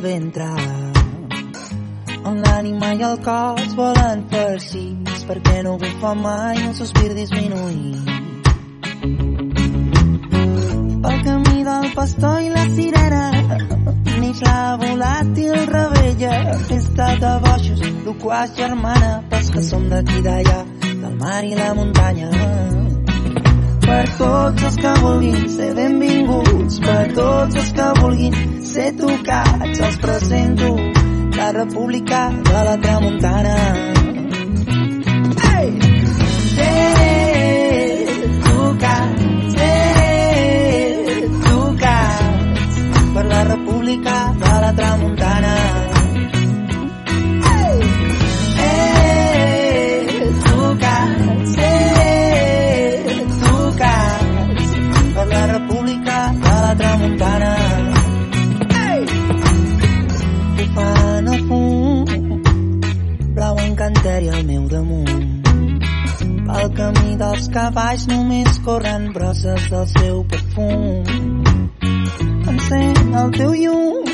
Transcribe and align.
Ventre. 0.00 0.48
On 2.24 2.40
l'ànima 2.44 2.92
i 2.98 3.04
el 3.10 3.16
cos 3.24 3.76
volen 3.78 4.26
farcits 4.32 5.24
perquè 5.28 5.62
no 5.64 5.76
bufa 5.80 6.14
mai 6.24 6.60
el 6.66 6.74
sospir 6.76 7.14
disminuït 7.16 8.18
pel 11.02 11.22
camí 11.24 11.64
del 11.64 11.86
pastor 11.94 12.42
i 12.44 12.50
la 12.52 12.64
sirena 12.76 13.24
neix 14.20 14.42
la 14.44 14.76
volàtil 14.82 15.56
rebella. 15.72 16.34
Festa 16.68 17.08
de 17.22 17.32
boixos 17.46 17.82
loquaç 18.04 18.54
germana 18.60 19.12
pels 19.30 19.50
que 19.54 19.62
som 19.70 19.88
d'aquí 19.92 20.22
d'allà 20.26 20.60
del 20.84 21.18
mar 21.24 21.42
i 21.44 21.54
la 21.62 21.74
muntanya 21.74 22.30
per 23.90 24.06
tots 24.18 24.64
els 24.66 24.76
que 24.82 24.90
vulguin 25.02 25.46
ser 25.50 25.68
benvinguts, 25.74 26.76
per 26.84 27.00
tots 27.16 27.56
els 27.62 27.70
que 27.78 27.86
vulguin 27.98 28.36
ser 28.72 28.88
tocats, 29.00 29.80
els 29.86 29.96
presento 30.04 30.68
la 31.38 31.48
República 31.56 32.20
de 32.50 32.62
la 32.68 32.76
Tramuntana. 32.84 33.56
Hey! 35.42 35.72
Ser 36.54 38.06
tocats, 38.46 39.56
ser 39.56 41.18
tocats 41.48 42.80
per 43.16 43.26
la 43.34 43.42
República 43.50 44.29
dels 67.30 67.48
cavalls 67.54 68.04
només 68.10 68.56
corren 68.64 69.04
brosses 69.14 69.66
del 69.70 69.84
seu 69.90 70.22
perfum. 70.30 71.04
Encén 72.50 73.14
el 73.20 73.30
teu 73.36 73.52
llum, 73.54 74.08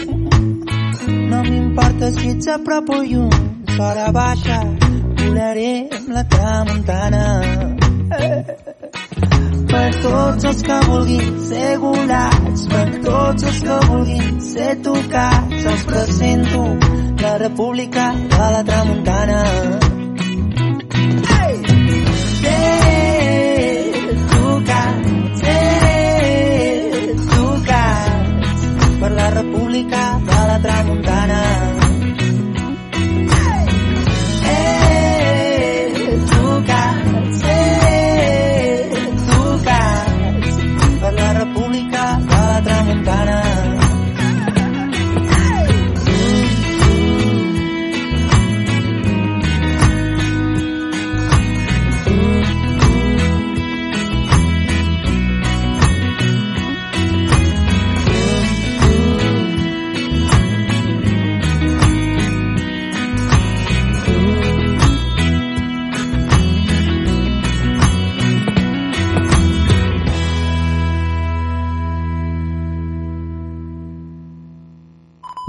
no 1.30 1.40
m'importa 1.46 2.10
si 2.16 2.34
ets 2.34 2.50
a 2.52 2.58
prop 2.66 2.92
o 2.92 3.00
lluny. 3.00 3.38
Sora 3.76 4.10
baixa, 4.12 4.58
volaré 5.22 5.72
amb 5.96 6.12
la 6.16 6.26
tramuntana. 6.34 7.24
Per 9.72 9.88
tots 10.04 10.48
els 10.52 10.62
que 10.68 10.78
vulguin 10.90 11.34
ser 11.48 11.72
volats, 11.86 12.68
per 12.74 12.86
tots 13.08 13.50
els 13.50 13.64
que 13.64 13.80
vulguin 13.88 14.40
ser 14.52 14.70
tocats, 14.84 15.66
els 15.72 15.88
presento 15.88 16.64
la 17.24 17.36
República 17.46 18.10
de 18.36 18.54
la 18.56 18.64
Tramuntana. 18.70 19.85
La 29.16 29.30
República 29.30 30.20
de 30.20 30.46
la 30.46 30.60
Tramuntana. 30.60 31.05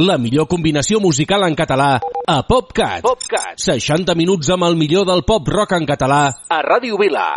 La 0.07 0.16
millor 0.18 0.45
combinació 0.47 1.01
musical 1.03 1.44
en 1.44 1.56
català 1.59 1.88
a 2.00 2.35
PopCat. 2.47 3.01
PopCat. 3.03 3.57
60 3.59 4.16
minuts 4.16 4.53
amb 4.56 4.63
el 4.69 4.79
millor 4.79 5.03
del 5.09 5.25
pop 5.28 5.51
rock 5.51 5.75
en 5.75 5.90
català 5.90 6.22
a 6.31 6.62
Ràdio 6.63 7.01
Vila. 7.01 7.28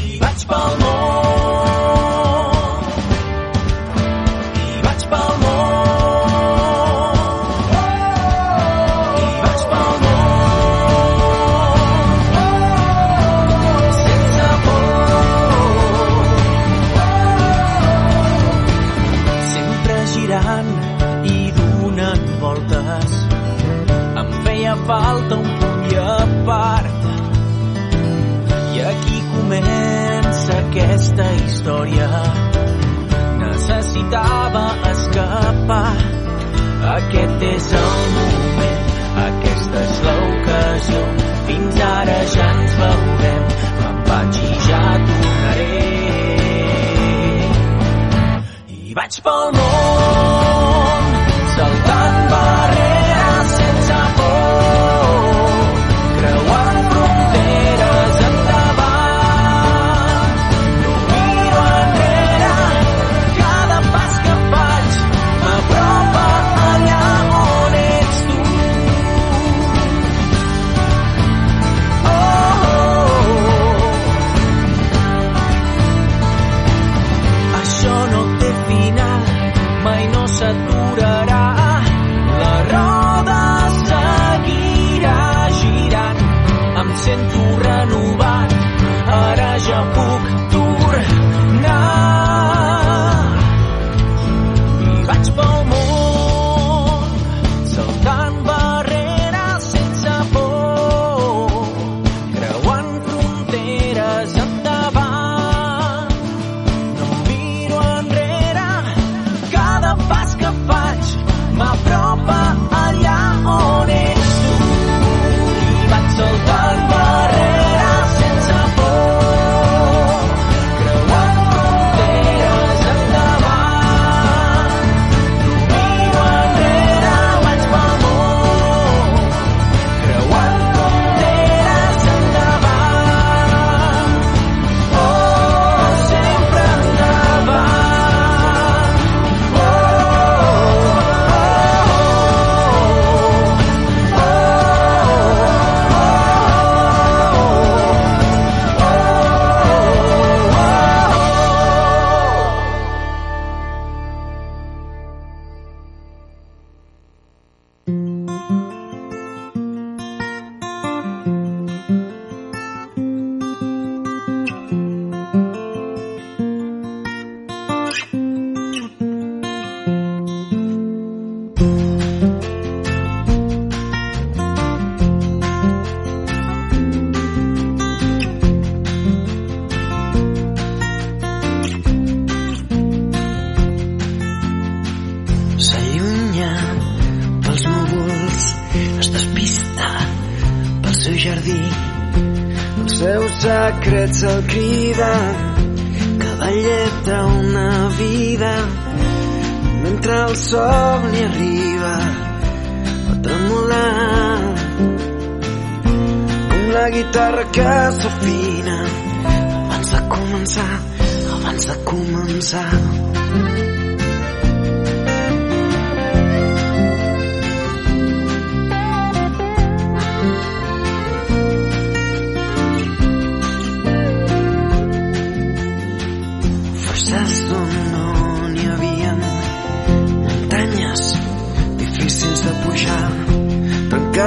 I 0.00 0.18
vaig 0.24 0.48
pel 0.48 0.76
món. 0.80 1.41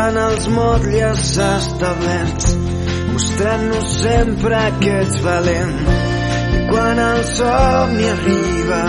Tancant 0.06 0.18
els 0.22 0.48
motlles 0.54 1.22
establerts 1.42 2.50
mostrant-nos 3.14 3.94
sempre 4.02 4.60
que 4.82 4.92
ets 5.02 5.16
valent 5.24 5.80
i 6.58 6.60
quan 6.70 7.02
el 7.06 7.24
somni 7.30 8.06
arriba 8.12 8.82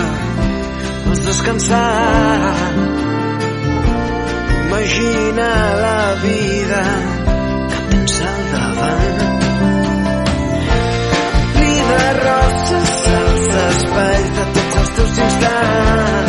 vols 1.07 1.23
descansar. 1.29 2.53
Imagina 4.67 5.49
la 5.87 6.05
vida 6.27 6.85
que 7.71 7.81
tens 7.95 8.21
al 8.29 8.45
davant. 8.53 9.19
Vida 11.57 12.05
roses 12.21 12.95
als 13.17 13.61
espais 13.65 14.33
de 14.39 14.49
tots 14.59 14.81
els 14.83 14.97
teus 15.01 15.21
instants 15.31 16.26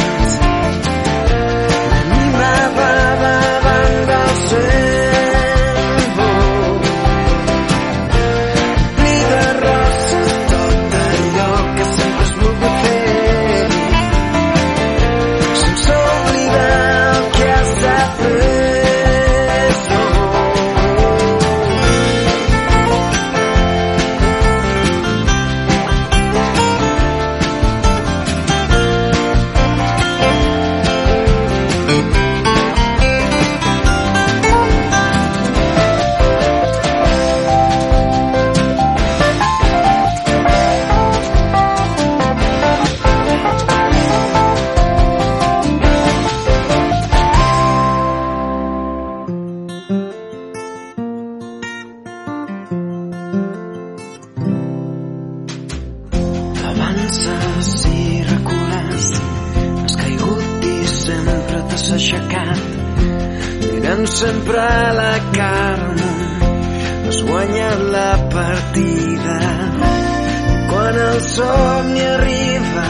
el 71.38 71.44
somni 71.44 72.02
arriba 72.02 72.86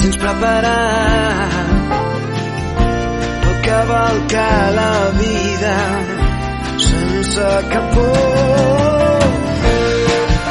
tens 0.00 0.16
preparat 0.18 1.52
pel 3.42 3.56
que 3.66 3.78
vol 3.90 4.18
que 4.32 4.50
la 4.78 4.92
vida 5.20 5.76
sense 6.88 7.48
cap 7.72 7.90
por. 7.94 9.24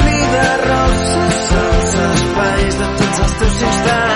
Vida 0.04 0.46
roses 0.68 1.40
als 1.62 1.96
espais 2.10 2.78
de 2.82 2.86
tots 3.00 3.18
els 3.24 3.34
teus 3.40 3.66
instants 3.70 4.15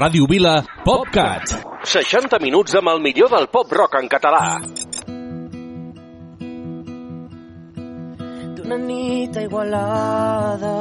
Ràdio 0.00 0.24
Vila, 0.24 0.54
PopCat. 0.80 1.50
60 1.84 2.38
minuts 2.40 2.72
amb 2.78 2.88
el 2.88 3.02
millor 3.04 3.28
del 3.34 3.50
pop 3.52 3.68
rock 3.76 3.98
en 3.98 4.06
català. 4.08 4.46
d'una 8.56 8.78
nit 8.86 9.36
Igualada 9.42 10.72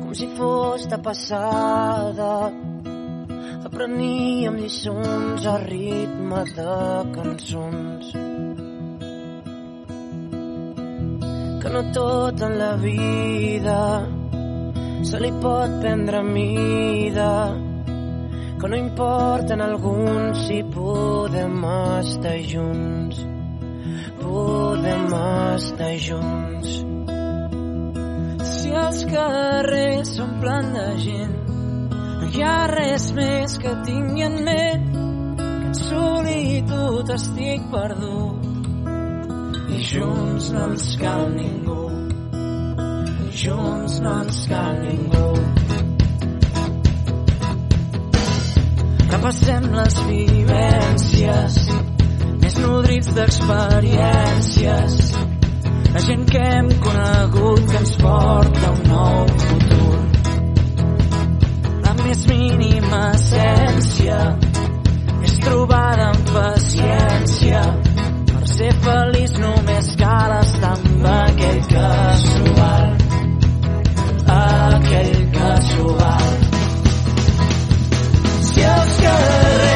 com 0.00 0.10
si 0.18 0.26
fos 0.34 0.88
de 0.90 0.98
passada 1.06 2.50
apreníem 3.70 4.58
lliçons 4.64 5.46
a 5.46 5.56
ritme 5.62 6.44
de 6.58 6.78
cançons 7.14 8.12
que 11.62 11.76
no 11.76 11.88
tot 11.94 12.48
en 12.50 12.62
la 12.66 12.76
vida 12.82 13.82
se 15.06 15.22
li 15.22 15.36
pot 15.44 15.82
prendre 15.84 16.30
mida 16.36 17.34
que 18.62 18.68
no 18.68 18.76
importa 18.76 19.54
en 19.54 19.60
alguns 19.60 20.46
si 20.46 20.62
podem 20.62 21.60
estar 22.00 22.38
junts 22.46 23.32
podem 24.22 25.06
estar 25.56 25.96
junts. 25.98 26.70
Si 28.52 28.70
els 28.84 29.00
carrers 29.10 30.14
s'omplen 30.16 30.70
de 30.76 30.86
gent, 31.04 31.34
no 32.20 32.30
hi 32.32 32.44
ha 32.46 32.58
res 32.72 33.08
més 33.18 33.58
que 33.62 33.74
tingui 33.88 34.26
en 34.28 34.38
ment 34.46 34.86
que 35.40 35.70
en 35.70 35.76
solitud 35.80 37.12
estic 37.16 37.66
perdut. 37.74 38.48
I 39.72 39.82
junts 39.90 40.52
no 40.54 40.68
ens 40.70 40.88
cal 41.00 41.26
ningú, 41.34 41.82
junts 43.44 44.00
no 44.04 44.16
ens 44.22 44.46
cal 44.52 44.80
ningú. 44.86 45.21
repassem 49.22 49.66
les 49.70 49.96
vivències 50.08 51.56
més 52.42 52.54
nodrits 52.58 53.10
d'experiències. 53.14 54.96
La 55.94 56.00
gent 56.02 56.24
que 56.26 56.40
hem 56.42 56.70
conegut 56.82 57.60
que 57.70 57.76
ens 57.78 57.92
porta 58.00 58.72
un 58.72 58.80
nou 58.88 59.20
futur. 59.44 60.00
La 61.84 61.94
més 62.00 62.24
mínima 62.32 63.02
essència 63.12 64.18
és 65.28 65.36
trobada 65.46 66.08
amb 66.08 66.34
paciència. 66.40 67.62
Per 68.32 68.42
ser 68.56 68.72
feliç 68.88 69.38
només 69.44 69.92
cal 70.02 70.34
estar 70.40 70.74
amb 70.80 71.06
aquell 71.14 71.62
que 71.70 71.94
s'ho 72.26 72.58
val 72.58 72.90
aquell 74.40 75.16
que 75.38 75.54
s'ho 75.70 75.96
val 76.02 76.21
que 79.02 79.71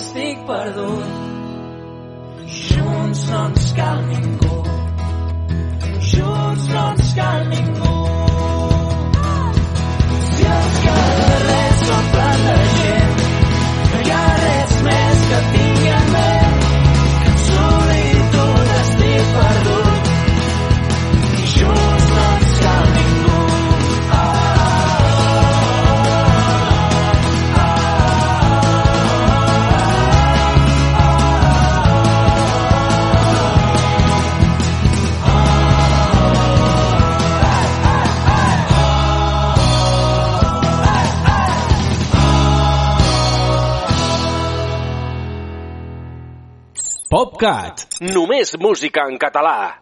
estic 0.00 0.38
perdut. 0.46 1.04
Junts 2.46 3.24
no 3.30 3.40
ens 3.48 3.66
cal 3.78 4.00
ningú. 4.10 4.56
Junts 6.10 6.64
no 6.72 6.84
ens 6.92 7.12
cal 7.18 7.44
ningú. 7.52 7.92
Si 10.30 10.48
els 10.56 10.80
carrers 10.86 11.84
s'omplen 11.84 12.46
de 12.48 12.59
PopCat. 47.40 47.86
Només 48.12 48.52
música 48.60 49.06
en 49.08 49.16
català. 49.16 49.80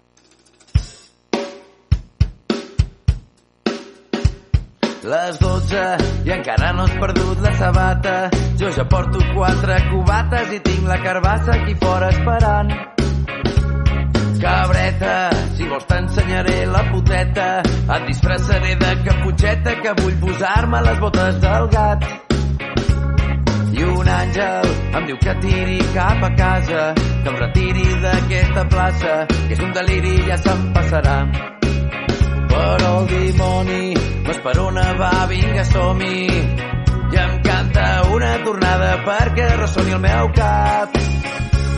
Les 5.09 5.39
12 5.41 5.83
i 6.29 6.33
encara 6.37 6.71
no 6.77 6.85
has 6.87 6.95
perdut 7.01 7.43
la 7.43 7.53
sabata. 7.59 8.15
Jo 8.61 8.71
ja 8.77 8.85
porto 8.93 9.19
quatre 9.33 9.81
cubates 9.89 10.55
i 10.55 10.61
tinc 10.69 10.87
la 10.87 11.01
carbassa 11.03 11.57
aquí 11.57 11.75
fora 11.83 12.13
esperant. 12.15 12.73
Cabreta, 14.39 15.17
si 15.57 15.67
vols 15.67 15.91
t'ensenyaré 15.91 16.61
la 16.71 16.85
puteta. 16.93 17.51
Et 17.67 18.09
disfressaré 18.13 18.79
de 18.79 18.95
caputxeta 19.03 19.77
que 19.83 19.99
vull 20.05 20.17
posar-me 20.23 20.87
les 20.87 21.03
botes 21.03 21.43
del 21.43 21.71
gat. 21.75 22.28
I 23.79 23.85
un 23.87 24.09
àngel 24.11 24.71
em 24.99 25.05
diu 25.07 25.19
que 25.23 25.35
tiri 25.43 25.79
cap 25.95 26.25
a 26.27 26.31
casa, 26.35 26.81
que 26.97 27.31
em 27.31 27.37
retiri 27.39 27.85
d'aquesta 28.03 28.65
plaça, 28.73 29.13
que 29.31 29.55
és 29.55 29.61
un 29.63 29.75
deliri 29.77 30.15
i 30.19 30.25
ja 30.27 30.39
se'm 30.43 30.65
passarà. 30.75 31.19
Però 32.51 32.89
el 33.01 33.07
dimoni 33.13 33.85
m'esperona, 34.27 34.87
va, 34.99 35.13
vinga, 35.31 35.65
som-hi. 35.69 36.17
I 37.15 37.21
em 37.25 37.37
canta 37.45 37.85
una 38.17 38.33
tornada 38.47 38.89
perquè 39.07 39.47
ressoni 39.61 39.95
el 39.99 40.03
meu 40.07 40.33
cap. 40.41 40.99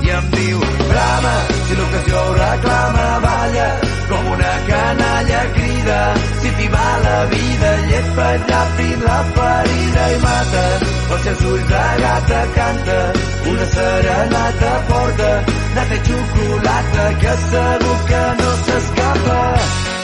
I 0.01 0.15
em 0.17 0.31
diu, 0.37 0.63
brama, 0.93 1.35
si 1.67 1.77
l'ocasió 1.81 2.23
reclama, 2.39 3.05
balla, 3.27 3.69
com 4.09 4.31
una 4.37 4.55
canalla 4.71 5.43
crida, 5.59 6.01
si 6.41 6.55
t'hi 6.57 6.73
va 6.73 6.89
la 7.05 7.19
vida, 7.35 7.75
llepa 7.93 8.31
ràpid 8.49 9.05
la 9.11 9.21
ferida 9.37 10.09
i 10.15 10.19
mata, 10.25 10.65
els 11.15 11.23
seus 11.27 11.41
ulls 11.53 11.65
de 11.71 11.85
gata 12.03 12.43
canta, 12.57 12.99
una 13.53 13.67
serenata 13.77 14.75
porta, 14.91 15.31
nata 15.79 15.97
i 15.97 16.05
xocolata, 16.11 17.09
que 17.25 17.35
segur 17.49 17.99
que 18.13 18.23
no 18.43 18.53
s'escapa. 18.69 20.00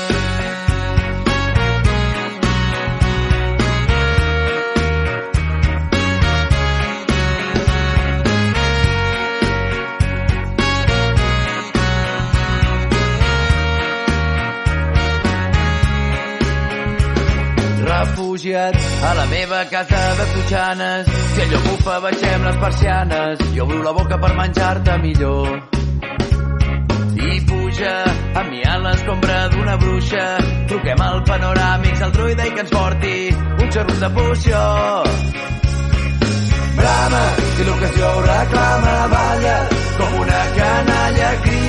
Refugiat 18.47 18.77
a 19.03 19.15
la 19.15 19.27
meva 19.27 19.65
casa 19.69 20.15
de 20.17 20.25
Totxanes. 20.35 21.07
Si 21.35 21.41
allò 21.41 21.61
bufa, 21.61 22.01
baixem 22.01 22.45
les 22.45 22.57
persianes 22.57 23.39
i 23.55 23.61
obro 23.61 23.83
la 23.83 23.93
boca 23.93 24.19
per 24.19 24.35
menjar-te 24.37 24.99
millor. 24.99 25.63
I 27.17 27.41
puja 27.49 27.95
amb 28.35 28.51
mi 28.51 28.63
a 28.63 28.79
l'escombra 28.79 29.49
d'una 29.49 29.77
bruixa. 29.77 30.27
Truquem 30.69 31.01
al 31.01 31.23
panoràmics 31.25 32.03
al 32.03 32.13
druida 32.13 32.47
i 32.47 32.55
que 32.55 32.61
ens 32.61 32.71
porti 32.71 33.17
un 33.35 33.73
xorro 33.73 33.99
de 34.01 34.11
poció. 34.21 35.36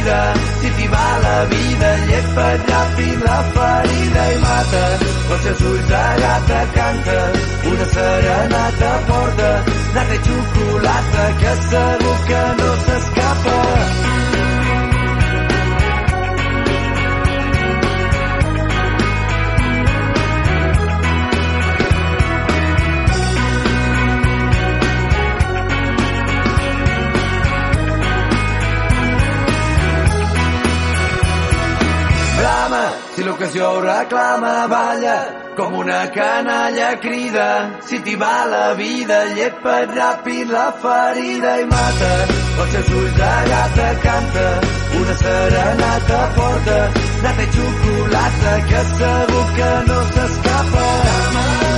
T'hi 0.08 0.88
va 0.88 1.06
la 1.24 1.46
vida, 1.52 1.90
llepa 2.10 2.46
ràpid 2.70 3.24
la 3.26 3.38
ferida 3.56 4.24
i 4.36 4.38
mata. 4.44 4.84
Els 5.32 5.44
seus 5.44 5.62
ulls 5.72 5.86
de 5.92 6.04
gata 6.22 6.62
canta, 6.78 7.18
una 7.72 7.90
serenata 7.96 8.94
porta, 9.12 9.52
nata 9.96 10.14
i 10.14 10.24
xocolata, 10.30 11.30
que 11.44 11.54
segur 11.70 12.18
que 12.32 12.44
no 12.62 12.74
s'escapa. 12.88 14.37
Si 33.18 33.24
l'ocasió 33.24 33.68
ho 33.72 33.80
reclama, 33.82 34.68
balla, 34.68 35.16
com 35.58 35.74
una 35.74 36.02
canalla 36.14 36.90
crida. 37.02 37.48
Si 37.88 37.98
t'hi 38.06 38.14
va 38.16 38.46
la 38.46 38.76
vida, 38.78 39.18
llepa't 39.38 39.96
ràpid 39.98 40.52
la 40.54 40.68
ferida 40.84 41.56
i 41.64 41.66
mata. 41.72 42.12
Els 42.62 42.76
seus 42.76 42.92
ulls 43.00 43.16
de 43.18 43.32
gata 43.50 43.88
canta, 44.06 44.46
una 45.02 45.16
serenata 45.24 46.22
porta, 46.38 46.78
nata 47.24 47.48
i 47.48 47.50
xocolata, 47.58 48.54
que 48.70 48.86
segur 48.94 49.48
que 49.58 49.74
no 49.90 50.00
s'escapa. 50.14 50.88
Si 50.92 51.77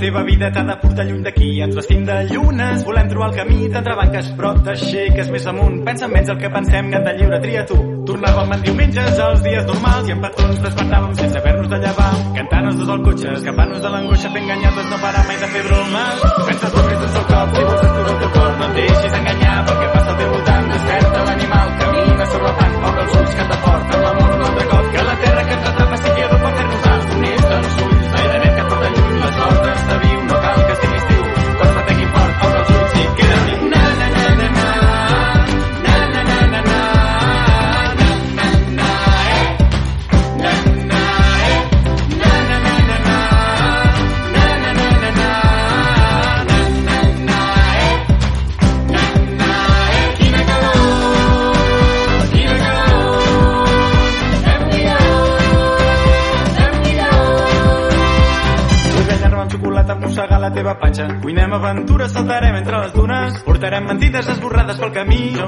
teva 0.00 0.22
vida 0.24 0.50
t'ha 0.52 0.62
de 0.66 0.76
portar 0.82 1.04
lluny 1.08 1.22
d'aquí, 1.24 1.48
ens 1.64 1.76
vestim 1.76 2.04
de 2.06 2.16
llunes, 2.30 2.84
volem 2.84 3.08
trobar 3.10 3.28
el 3.30 3.36
camí 3.36 3.68
d'entrebanques, 3.72 4.30
però 4.38 4.52
t'aixeques 4.66 5.30
més 5.34 5.46
amunt. 5.52 5.78
Pensa 5.86 6.08
menys 6.12 6.32
el 6.32 6.40
que 6.42 6.50
pensem, 6.52 6.90
gata 6.94 7.14
lliure, 7.18 7.40
tria 7.44 7.64
tu. 7.68 7.78
Tornàvem 8.06 8.52
en 8.56 8.66
diumenges 8.66 9.22
als 9.26 9.42
dies 9.46 9.64
normals 9.70 10.10
i 10.10 10.14
en 10.16 10.20
petons 10.24 10.60
despertàvem 10.66 11.16
sense 11.20 11.40
haver-nos 11.40 11.70
de 11.72 11.80
llevar. 11.86 12.12
Cantant-nos 12.36 12.76
dos 12.82 12.92
al 12.96 13.02
cotxe, 13.06 13.32
escapant-nos 13.40 13.82
de 13.86 13.94
l'angoixa, 13.94 14.34
fent 14.36 14.52
ganyades, 14.52 14.92
no 14.92 15.00
parar 15.06 15.24
mai 15.30 15.40
de 15.42 15.50
fer 15.54 15.64
bromes. 15.70 16.28
Pensa 16.50 16.74
tu 16.76 16.84
més 16.90 17.00
d'un 17.00 17.16
sol 17.16 17.26
cop, 17.32 17.56
si 17.56 17.66
vols 17.70 17.88
aturar 17.88 18.12
el 18.12 18.22
teu 18.22 18.36
cor, 18.38 18.52
no 18.60 18.68
et 18.70 18.78
deixis 18.80 19.18
enganyar 19.22 19.56
pel 19.66 19.82
que 19.82 19.90
passa 19.96 20.14
al 20.14 20.22
teu 20.22 20.30
voltant. 20.36 20.55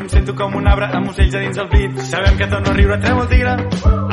em 0.08 0.10
sento 0.10 0.34
com 0.34 0.54
un 0.56 0.66
arbre 0.66 0.86
amb 0.96 1.10
ocells 1.10 1.34
a 1.36 1.40
dins 1.42 1.58
el 1.60 1.68
pit. 1.68 1.98
Sabem 2.08 2.36
que 2.38 2.46
torno 2.48 2.70
a 2.70 2.76
riure, 2.76 2.96
treu 3.02 3.20
el 3.20 3.28
tigre. 3.28 3.52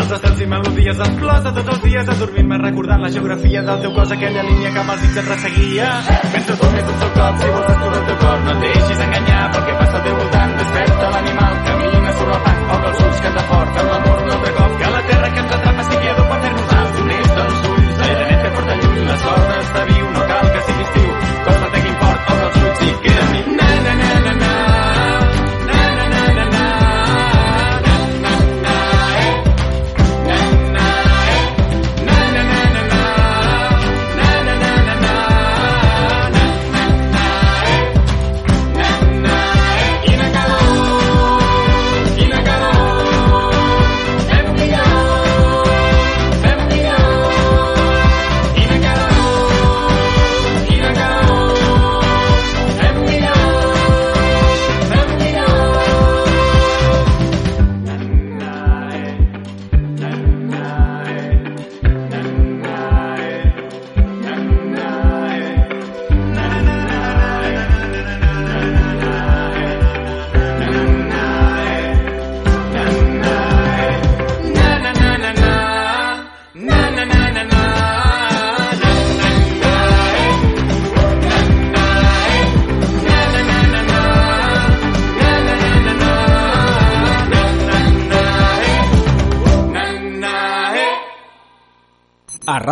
Els 0.02 0.12
estels 0.18 0.42
i 0.44 0.48
melodies, 0.52 1.00
les 1.00 1.14
flors 1.22 1.44
de 1.46 1.54
tots 1.56 1.72
els 1.74 1.84
dies, 1.86 2.10
adormint-me 2.16 2.58
recordant 2.64 3.06
la 3.06 3.12
geografia 3.16 3.64
del 3.70 3.80
teu 3.86 3.96
cos, 3.96 4.12
aquella 4.12 4.44
línia 4.44 4.74
que 4.76 4.84
amb 4.84 4.92
els 4.92 5.06
dits 5.06 5.22
et 5.22 5.30
resseguia. 5.32 5.92
Pensa 6.36 6.60
tot 6.60 6.74
més 6.76 6.90
el 6.92 6.98
sol 7.04 7.14
cop, 7.16 7.40
si 7.40 7.52
vols 7.56 7.74
aturar 7.78 8.02
el 8.02 8.08
teu 8.12 8.24
cor, 8.26 8.40
no 8.44 8.56
et 8.58 8.64
deixis 8.66 9.04
enganyar 9.08 9.44
pel 9.56 9.68
que 9.70 9.78
passa 9.84 10.02
al 10.02 10.08
teu 10.10 10.24
voltant. 10.24 10.58
Desperta 10.64 11.14
l'animal, 11.16 11.62
camina 11.70 12.18
sobre 12.20 12.40
el 12.40 12.44
pas, 12.50 12.66
obre 12.80 12.92
els 12.92 13.06
ulls 13.08 13.24
que 13.24 13.38
t'afon 13.40 13.55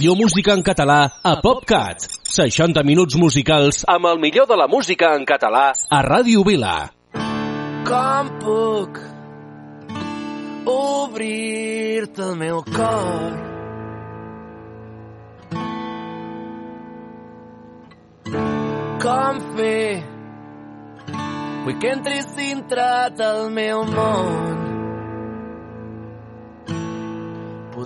millor 0.00 0.16
música 0.16 0.54
en 0.56 0.62
català 0.64 1.12
a 1.22 1.34
PopCat. 1.44 2.06
60 2.24 2.80
minuts 2.88 3.18
musicals 3.20 3.82
amb 3.84 4.08
el 4.08 4.16
millor 4.22 4.46
de 4.48 4.56
la 4.56 4.66
música 4.66 5.10
en 5.12 5.26
català 5.28 5.74
a 5.76 5.98
Ràdio 6.00 6.40
Vila. 6.46 6.88
Com 7.84 8.30
puc 8.40 9.00
obrir-te 10.72 12.24
el 12.30 12.32
meu 12.40 12.62
cor? 12.64 13.36
Com 19.04 19.44
fer 19.60 20.00
Vull 21.66 21.76
que 21.76 21.92
entris 21.92 22.32
dintre 22.40 22.88
del 23.20 23.50
meu 23.52 23.84
món 23.84 24.69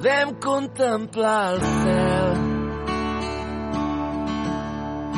podem 0.04 0.34
contemplar 0.34 1.54
el 1.54 1.60
cel. 1.60 2.34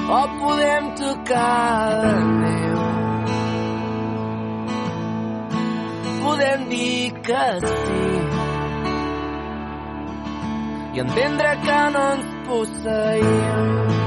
O 0.08 0.28
podem 0.38 0.94
tocar 0.94 1.90
la 1.90 2.20
neu. 2.20 2.78
Podem 6.22 6.68
dir 6.68 7.12
que 7.14 7.60
sí. 7.66 8.06
I 10.94 11.00
entendre 11.00 11.56
que 11.56 11.90
no 11.90 12.12
ens 12.12 12.26
posseïm. 12.46 14.05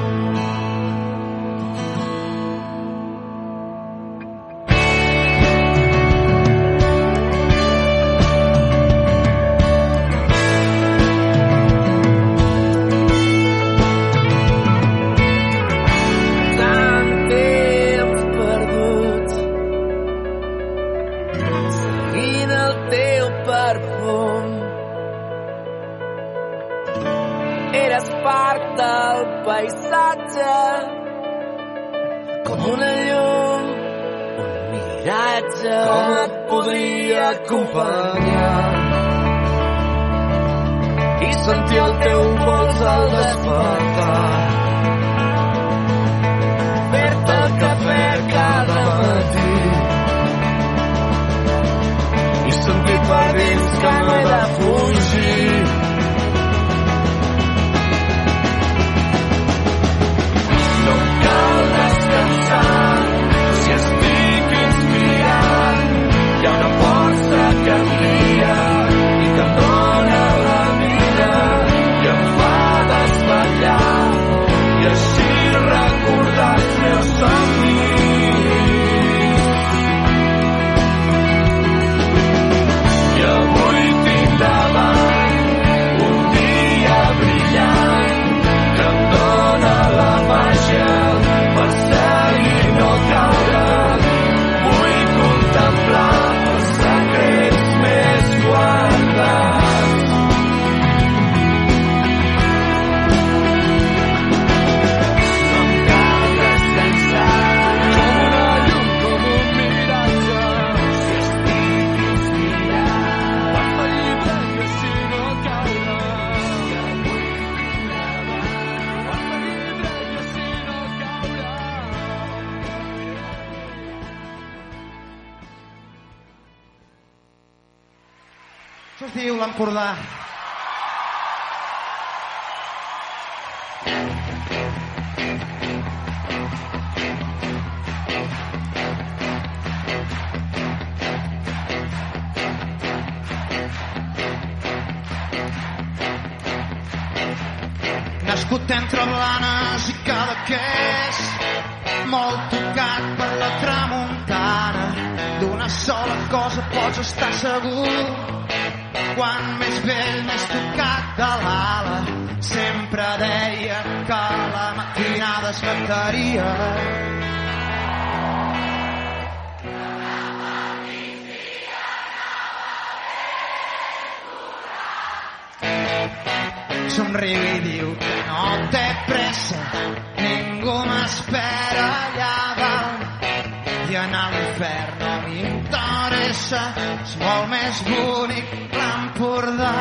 Taverna 184.69 185.13
m'interessa, 185.25 186.59
és 186.83 187.15
molt 187.23 187.49
més 187.53 187.81
bonic 187.89 188.53
l'Empordà. 188.75 189.73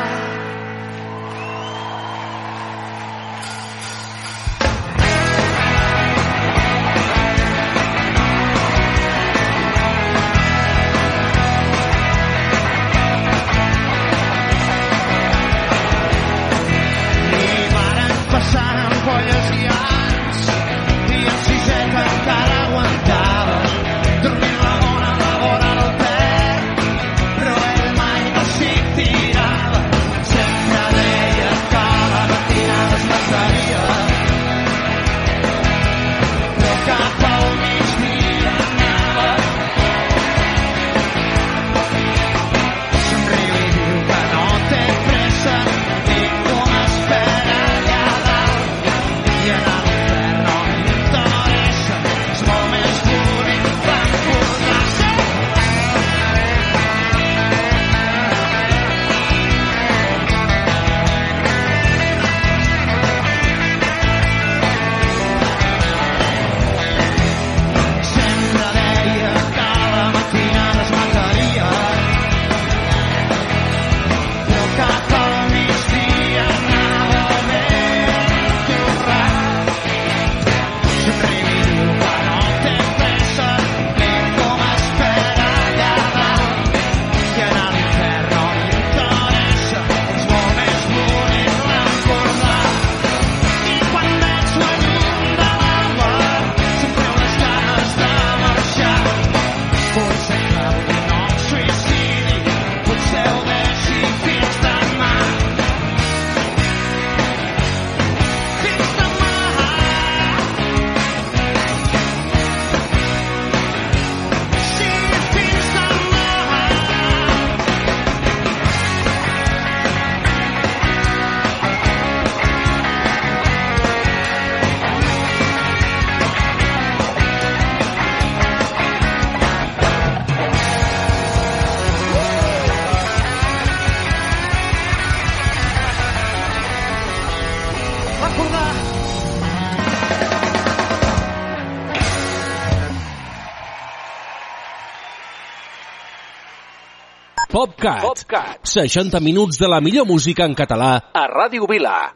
PopCat. 147.79 148.01
PopCat. 148.03 148.67
60 148.67 149.19
minuts 149.23 149.57
de 149.57 149.67
la 149.67 149.79
millor 149.79 150.05
música 150.05 150.43
en 150.43 150.55
català 150.55 150.99
a 151.13 151.27
Ràdio 151.31 151.67
Vila. 151.67 152.15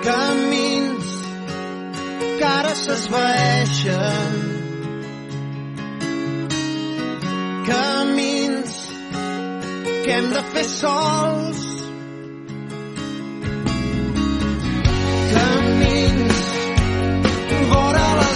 camins 0.00 1.10
que 2.38 2.46
ara 2.48 2.74
s'esvaeixen 2.74 4.38
camins 7.68 8.78
que 10.06 10.16
hem 10.16 10.32
de 10.32 10.42
fer 10.54 10.64
sols 10.64 11.69
vora 17.70 18.14
les 18.20 18.29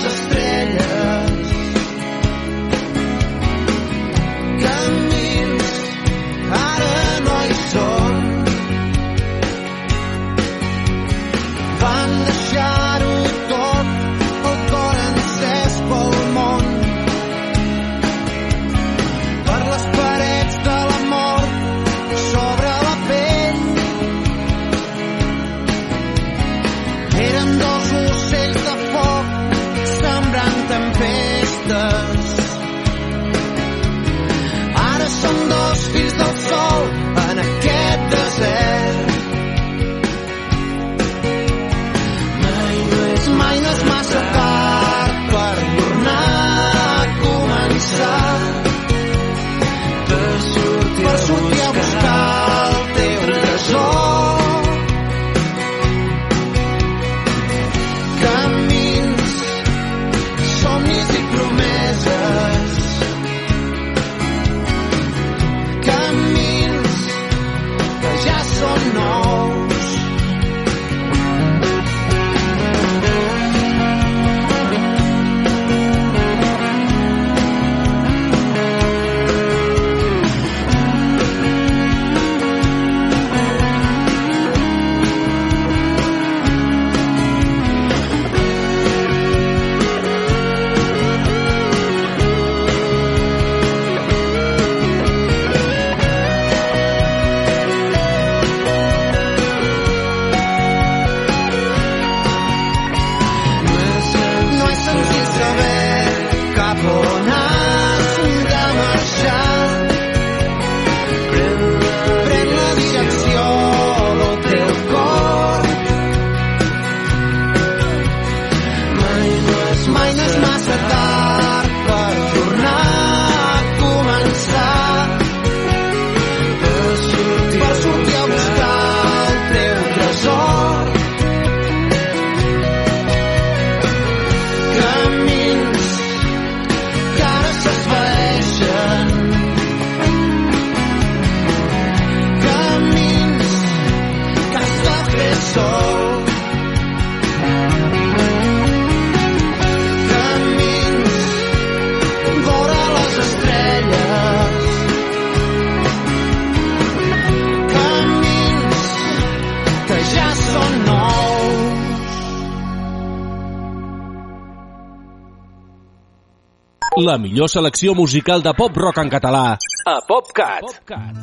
La 167.05 167.17
millor 167.19 167.51
selecció 167.53 167.93
musical 167.99 168.43
de 168.43 168.53
pop-rock 168.57 168.99
en 169.03 169.11
català 169.13 169.59
a 169.91 169.95
PopCat. 170.09 170.63
PopCat. 170.65 171.17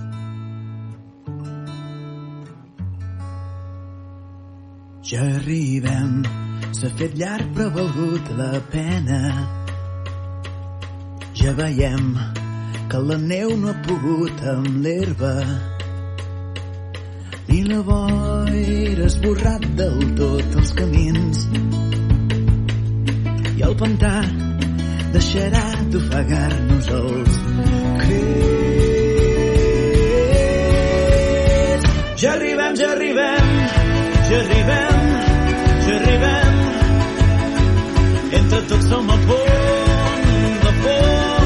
Ja 5.10 5.22
arribem, 5.40 6.12
s'ha 6.78 6.92
fet 7.00 7.16
llarg 7.22 7.50
però 7.56 7.72
ha 7.72 7.76
valgut 7.80 8.30
la 8.38 8.52
pena. 8.76 9.22
Ja 11.42 11.56
veiem 11.58 12.14
que 12.92 13.02
la 13.08 13.18
neu 13.24 13.56
no 13.64 13.72
ha 13.72 13.78
pogut 13.88 14.46
amb 14.54 14.84
l'herba 14.86 15.34
ni 17.48 17.64
la 17.72 17.82
boira 17.88 19.02
ha 19.02 19.10
esborrat 19.10 19.66
del 19.82 19.98
tot 20.20 20.62
els 20.62 20.76
camins 20.78 21.46
i 23.58 23.66
el 23.68 23.76
pantà 23.82 24.16
deixarà 25.14 25.64
d'ofegar-nos 25.92 26.88
els 27.00 27.34
crits. 28.04 28.32
Ja 32.22 32.32
arribem, 32.38 32.74
ja 32.82 32.90
arribem, 32.96 33.46
ja 34.30 34.40
arribem, 34.44 34.98
ja 35.88 35.94
arribem. 36.00 36.56
Entre 38.42 38.60
tots 38.72 38.86
som 38.90 39.06
a 39.10 39.20
punt 39.28 40.60
de 40.66 40.72
fondre 40.82 41.41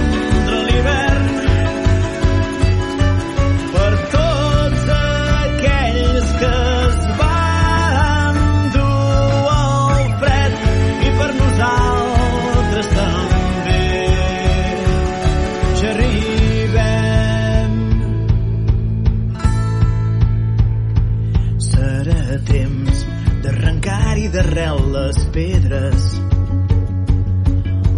d'arrel 24.36 24.80
les 24.92 25.18
pedres. 25.32 26.06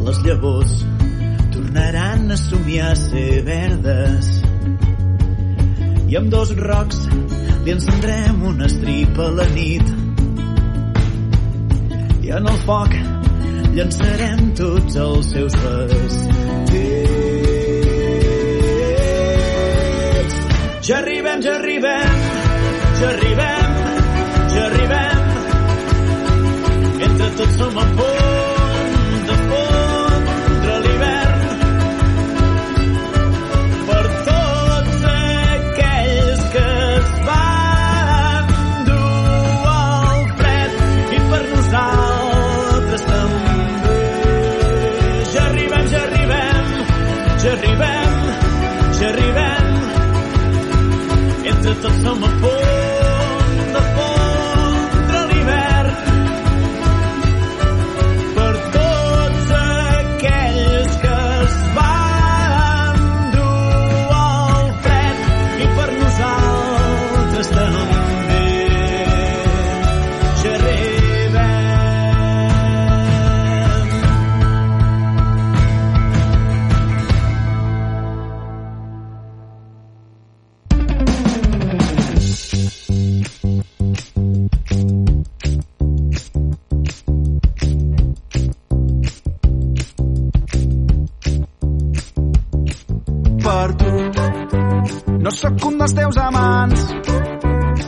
Les 0.05 0.17
llavors 0.25 0.73
tornaran 1.53 2.29
a 2.31 2.37
somiar 2.37 2.91
a 2.91 2.95
ser 2.99 3.41
verdes. 3.47 4.27
I 6.07 6.13
amb 6.19 6.29
dos 6.29 6.49
rocs 6.59 6.99
li 7.65 7.71
encendrem 7.73 8.43
una 8.51 8.65
estripa 8.69 9.23
a 9.25 9.33
la 9.39 9.47
nit. 9.55 9.87
I 12.21 12.27
en 12.37 12.45
el 12.53 12.59
foc 12.69 12.91
llançarem 13.73 14.39
tots 14.61 14.93
els 15.07 15.25
seus 15.33 15.55
vestits. 15.65 16.17
Ja 20.87 20.95
arribem, 21.01 21.39
ja 21.41 21.53
arribem, 21.57 22.17
ja 23.01 23.07
arribem, 23.15 23.46
from 27.57 27.75
a 27.75 27.95
boy. 27.95 28.16
Sóc 95.37 95.65
un 95.69 95.77
dels 95.77 95.93
teus 95.93 96.17
amants, 96.17 96.83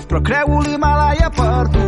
però 0.09 0.19
creu 0.21 0.59
l'Himalaya 0.65 1.29
per 1.33 1.63
tu. 1.73 1.85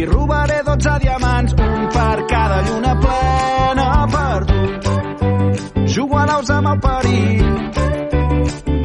I 0.00 0.04
robaré 0.08 0.62
12 0.66 0.98
diamants, 1.04 1.54
un 1.54 1.84
per 1.94 2.24
cada 2.32 2.58
lluna 2.66 2.94
plena 3.04 3.86
per 4.14 4.40
tu. 4.50 4.60
Jugo 5.94 6.18
a 6.18 6.24
naus 6.26 6.50
amb 6.50 6.72
el 6.72 6.80
perill, 6.86 7.46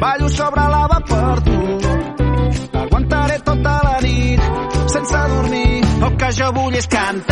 ballo 0.04 0.28
sobre 0.28 0.68
lava 0.76 1.00
per 1.10 1.36
tu. 1.48 1.58
Aguantaré 2.84 3.38
tota 3.50 3.74
la 3.88 3.96
nit 4.02 4.40
sense 4.94 5.18
dormir. 5.34 5.84
El 5.98 6.16
que 6.16 6.30
jo 6.38 6.52
vull 6.54 6.74
és 6.78 6.86
cantar-te 6.86 7.27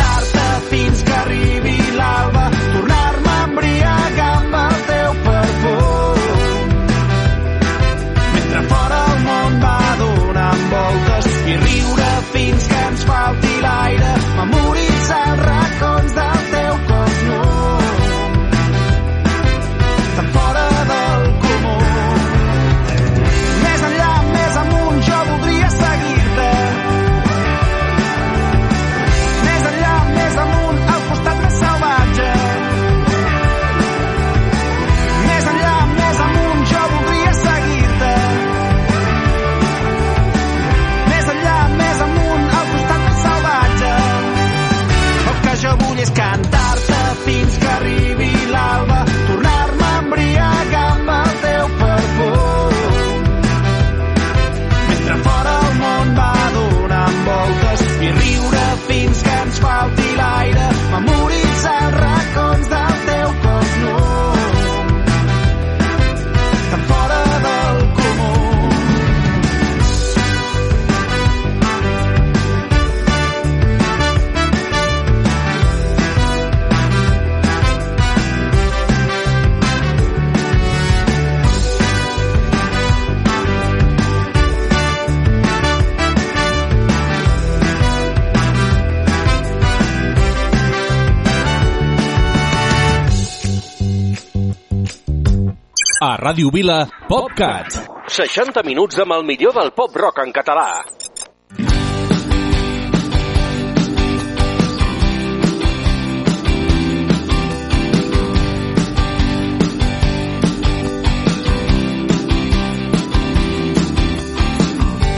Ràdio 96.27 96.49
Vila, 96.51 96.81
PopCat. 97.07 97.75
60 98.11 98.59
minuts 98.67 98.97
amb 98.99 99.13
el 99.15 99.21
millor 99.23 99.53
del 99.55 99.69
pop 99.71 99.93
rock 99.95 100.17
en 100.25 100.33
català. 100.35 100.65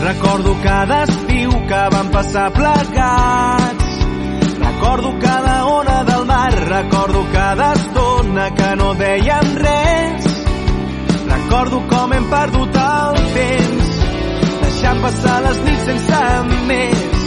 Recordo 0.03 0.53
cada 0.67 1.01
estiu 1.09 1.57
que 1.73 1.83
vam 1.97 2.13
passar 2.19 2.47
plegats. 2.53 3.91
Recordo 4.61 5.17
cada 5.25 5.57
ona 5.73 5.99
del 6.13 6.25
mar, 6.29 6.53
recordo 6.77 7.25
cada 7.33 7.73
estona 7.81 8.49
que 8.61 8.73
no 8.83 8.93
dèiem 9.05 9.55
res. 9.65 9.78
Recordo 11.49 11.81
com 11.89 12.13
hem 12.13 12.25
perdut 12.29 12.75
el 12.77 13.15
temps, 13.33 13.87
deixant 14.61 14.99
passar 15.01 15.37
les 15.45 15.61
nits 15.65 15.87
sense 15.87 16.19
més, 16.67 17.23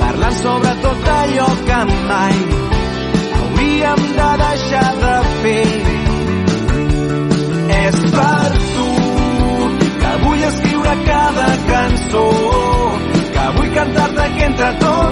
parlant 0.00 0.34
sobre 0.40 0.72
tot 0.82 1.06
allò 1.12 1.46
que 1.68 1.78
mai 2.08 2.34
hauríem 3.36 4.02
de 4.16 4.26
deixar 4.42 4.90
de 5.04 5.14
fer. 5.44 5.70
És 7.78 8.02
per 8.18 8.50
tu 8.74 8.90
que 10.02 10.12
vull 10.24 10.44
escriure 10.50 10.98
cada 11.12 11.48
cançó, 11.70 12.28
que 13.38 13.48
vull 13.60 13.74
cantar-te 13.78 14.30
que 14.34 14.50
entre 14.50 14.74
tots 14.82 15.03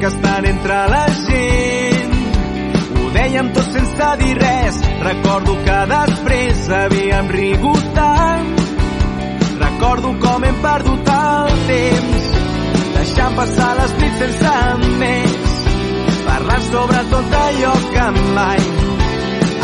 que 0.00 0.06
estan 0.06 0.46
entre 0.46 0.78
la 0.94 1.04
gent. 1.26 2.14
Ho 2.98 3.10
dèiem 3.14 3.52
tot 3.56 3.72
sense 3.74 4.08
dir 4.22 4.34
res. 4.38 4.80
Recordo 5.02 5.56
que 5.66 5.78
després 5.92 6.68
havíem 6.80 7.30
rigut 7.34 7.92
tant. 7.96 8.50
Recordo 9.58 10.14
com 10.22 10.44
hem 10.44 10.58
perdut 10.62 11.08
el 11.14 11.54
temps, 11.68 12.26
deixant 12.96 13.38
passar 13.38 13.70
les 13.80 13.94
nits 14.02 14.20
sense 14.22 14.52
més, 15.00 15.56
parlant 16.26 16.68
sobre 16.68 17.02
tot 17.14 17.34
allò 17.40 17.72
que 17.94 18.06
mai 18.36 18.62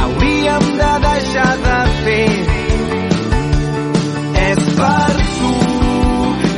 hauríem 0.05 0.67
de 0.81 0.91
deixar 1.07 1.53
de 1.67 1.79
fer. 2.03 2.29
És 4.45 4.67
per 4.81 5.15
tu 5.39 5.55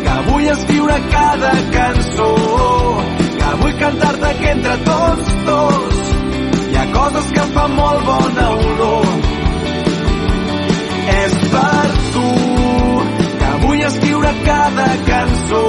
que 0.06 0.16
vull 0.30 0.48
escriure 0.56 0.98
cada 1.12 1.52
cançó, 1.76 2.32
vull 3.60 3.74
cantar-te 3.80 4.30
que 4.40 4.50
entre 4.50 4.76
tots 4.88 5.32
dos 5.48 6.00
hi 6.70 6.76
ha 6.80 6.86
coses 6.94 7.30
que 7.36 7.44
fan 7.54 7.74
molt 7.76 8.04
bona 8.08 8.46
olor. 8.56 9.06
És 11.16 11.36
per 11.52 11.86
tu 12.16 12.26
que 13.40 13.52
vull 13.64 13.84
escriure 13.90 14.32
cada 14.48 14.88
cançó, 15.10 15.62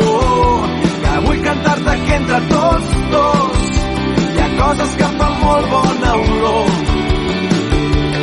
que 1.06 1.16
vull 1.28 1.42
cantar-te 1.50 1.98
que 2.06 2.16
entre 2.20 2.42
tots 2.54 2.96
dos 3.16 3.72
hi 4.34 4.44
ha 4.46 4.50
coses 4.62 4.98
que 5.02 5.12
fan 5.22 5.40
molt 5.46 5.72
bona 5.76 6.16
olor. 6.26 6.72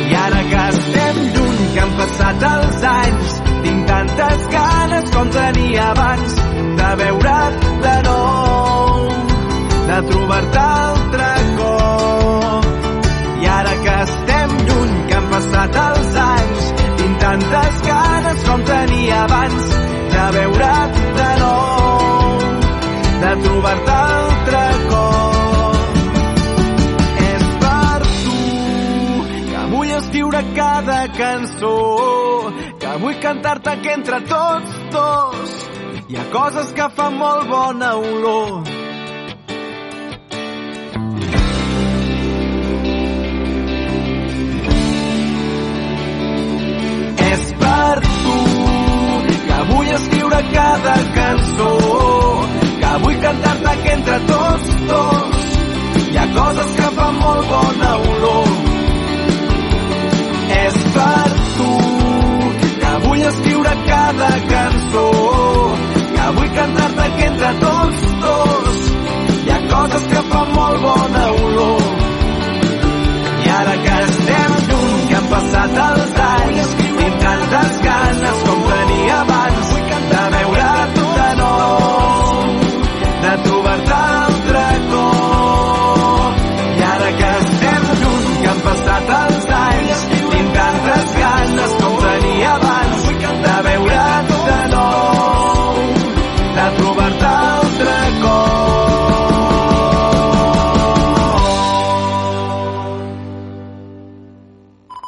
I 0.05 0.17
ara 0.25 0.43
que 0.51 0.63
estem 0.75 1.21
lluny, 1.37 1.61
que 1.73 1.85
han 1.85 1.95
passat 2.01 2.49
els 2.53 2.89
anys, 2.93 3.37
tinc 3.65 3.87
tantes 3.93 4.49
ganes 4.57 5.15
com 5.15 5.37
tenia 5.39 5.87
abans 5.93 6.41
de 6.81 6.91
veure't 7.01 7.71
de 7.85 7.95
nou, 8.09 8.44
de 9.87 10.01
trobar-te 10.09 10.59
altre 10.59 11.29
cop. 11.57 12.65
I 13.41 13.47
ara 13.57 13.73
que 13.83 13.95
estem 14.05 14.55
lluny, 14.67 14.93
que 15.07 15.17
han 15.19 15.27
passat 15.33 15.79
els 15.81 16.15
anys, 16.25 16.69
tinc 17.01 17.19
tantes 17.23 17.81
ganes 17.89 18.45
com 18.49 18.63
tenia 18.69 19.19
abans 19.25 19.67
de 20.15 20.25
veure't 20.37 21.01
de 21.19 21.29
nou, 21.41 22.39
de 23.23 23.33
trobar-te 23.43 23.97
altre 23.97 24.63
cop. 24.93 25.99
És 27.27 27.45
per 27.65 27.99
tu 28.07 28.39
que 29.51 29.67
vull 29.75 29.93
escriure 29.99 30.45
cada 30.55 31.01
cançó, 31.19 31.75
que 32.79 32.97
vull 33.03 33.19
cantar-te 33.27 33.77
que 33.83 33.93
entre 33.99 34.23
tots 34.33 34.81
dos 34.97 35.61
hi 36.07 36.17
ha 36.21 36.25
coses 36.33 36.73
que 36.77 36.89
fan 36.97 37.15
molt 37.17 37.47
bona 37.49 37.93
olor. 37.97 38.74
Dos 54.91 55.45
hi 56.11 56.17
ha 56.17 56.25
coses 56.35 56.71
que 56.77 56.89
fan 56.97 57.17
molt 57.21 57.49
bona 57.51 57.91
olor. 58.11 58.51
És 60.57 60.77
per 60.95 61.29
tu 61.57 61.71
que 62.81 62.93
vull 63.05 63.23
escriure 63.31 63.73
cada 63.89 64.29
cançó, 64.51 65.07
que 66.15 66.27
vull 66.37 66.51
cantar-te 66.59 67.09
que 67.17 67.29
entre 67.31 67.51
tots 67.65 68.05
dos 68.25 68.81
hi 69.45 69.55
ha 69.55 69.59
coses 69.73 70.07
que 70.13 70.25
fan 70.33 70.53
molt 70.59 70.81
bona 70.87 71.25
olor. 71.43 71.85
I 73.45 73.49
ara 73.59 73.75
que 73.87 73.97
estem 74.09 74.59
que 75.09 75.15
han 75.21 75.29
passat 75.35 75.81
els 75.89 76.21
anys, 76.29 76.77
tantes 77.25 77.77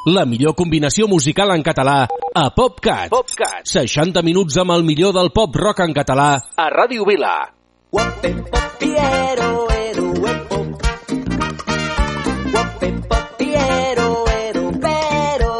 La 0.07 0.23
millor 0.23 0.53
combinació 0.55 1.03
musical 1.11 1.49
en 1.51 1.59
català 1.67 2.05
a 2.07 2.43
PopCat. 2.55 3.09
PopCat. 3.11 3.65
60 3.67 4.21
minuts 4.23 4.55
amb 4.61 4.71
el 4.71 4.85
millor 4.87 5.11
del 5.17 5.33
pop 5.35 5.51
rock 5.59 5.81
en 5.83 5.91
català 5.97 6.27
a 6.55 6.67
Ràdio 6.71 7.03
Vila. 7.03 7.33
Guape 7.91 8.29
popiero, 8.47 9.49
ero 9.75 10.05
huepo. 10.21 10.59
Guape 12.53 12.91
popiero, 13.11 14.07
ero 14.31 14.71
pero. 14.85 15.51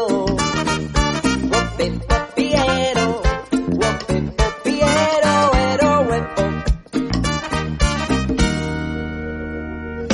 Guape 1.50 1.88
popiero, 2.08 3.06
guape 3.68 4.18
popiero, 4.40 5.34
ero. 5.74 5.92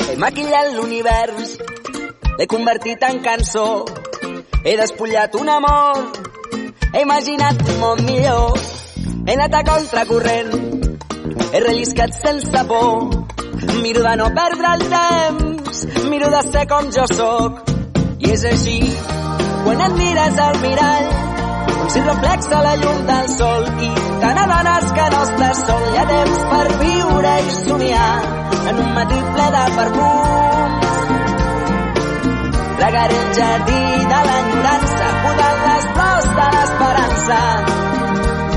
He 0.09 0.18
maquillat 0.26 0.74
l'univers, 0.74 1.55
l'he 2.35 2.49
convertit 2.51 3.07
en 3.12 3.22
cançó. 3.22 3.68
He 4.64 4.76
despullat 4.78 5.34
un 5.34 5.48
amor, 5.48 5.98
he 6.94 7.02
imaginat 7.02 7.58
un 7.68 7.80
món 7.80 7.98
millor. 8.06 8.54
He 9.26 9.34
anat 9.34 9.54
a 9.58 9.62
contracorrent, 9.66 10.54
he 11.52 11.60
relliscat 11.60 12.14
sense 12.16 12.62
por. 12.70 13.10
Miro 13.82 14.02
de 14.06 14.14
no 14.16 14.30
perdre 14.38 14.70
el 14.76 14.84
temps, 14.94 15.82
miro 16.08 16.30
de 16.30 16.40
ser 16.48 16.64
com 16.70 16.88
jo 16.96 17.04
sóc. 17.12 17.60
I 18.24 18.30
és 18.32 18.44
així, 18.52 18.78
quan 19.66 19.84
et 19.84 19.98
mires 19.98 20.40
al 20.46 20.56
mirall, 20.64 21.12
com 21.74 21.92
si 21.92 22.06
reflexa 22.08 22.62
la 22.64 22.74
llum 22.80 23.04
del 23.10 23.28
sol 23.34 23.68
i 23.84 23.90
te 24.24 24.32
n'adones 24.38 24.92
que 24.96 25.10
no 25.12 25.20
estàs 25.28 25.62
sol. 25.68 25.84
Hi 25.92 26.00
ha 26.00 26.06
temps 26.14 26.40
per 26.54 26.66
viure 26.86 27.36
i 27.44 27.54
somiar 27.60 28.12
en 28.72 28.82
un 28.86 28.90
matí 28.96 29.20
ple 29.36 29.50
de 29.58 29.66
perfums. 29.76 30.90
Regaré 32.84 33.16
el 33.16 33.30
jardí 33.38 33.82
de 34.12 34.20
l'enyorança, 34.28 34.43
podant 35.24 35.58
les 35.66 35.84
flors 35.94 36.26
de 36.38 36.46
l'esperança, 36.54 37.40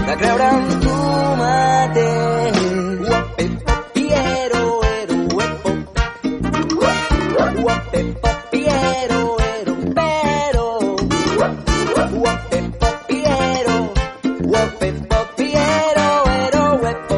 de 0.08 0.14
creure 0.22 0.48
en 0.56 0.66
tu 0.84 0.96
mateix. 1.42 2.58
Guape, 3.08 3.46
popiero, 3.68 4.62
ero 5.00 5.18
huepo. 5.36 5.72
Guape, 7.62 8.02
popiero, 8.24 9.22
ero 9.54 9.76
pero. 10.00 10.66
Guape, 12.18 12.60
popiero, 12.82 13.76
guape, 14.52 14.90
popiero, 15.14 16.08
ero 16.48 16.64
huepo. 16.82 17.18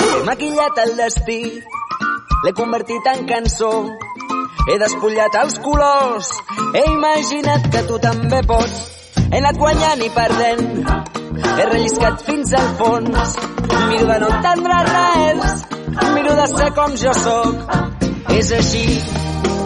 He 0.00 0.24
maquillat 0.30 0.76
el 0.86 0.92
destí, 1.04 1.40
l'he 2.44 2.52
convertit 2.62 3.06
en 3.14 3.26
cançó. 3.30 3.72
He 4.66 4.74
despullat 4.82 5.36
els 5.38 5.60
colors, 5.62 6.28
he 6.74 6.80
imaginat 6.90 7.68
que 7.70 7.82
tu 7.86 8.00
també 8.02 8.40
pots. 8.50 8.80
He 9.28 9.38
anat 9.38 9.60
guanyant 9.60 10.02
i 10.02 10.08
perdent, 10.10 10.64
he 11.52 11.66
relliscat 11.68 12.24
fins 12.26 12.50
al 12.58 12.72
fons. 12.80 13.36
Miro 13.92 14.08
de 14.10 14.18
no 14.24 14.32
entendre 14.34 14.80
res, 14.88 15.54
miro 16.16 16.34
de 16.40 16.48
ser 16.56 16.68
com 16.80 16.98
jo 17.04 17.14
sóc. 17.20 17.78
És 18.34 18.50
així, 18.58 18.84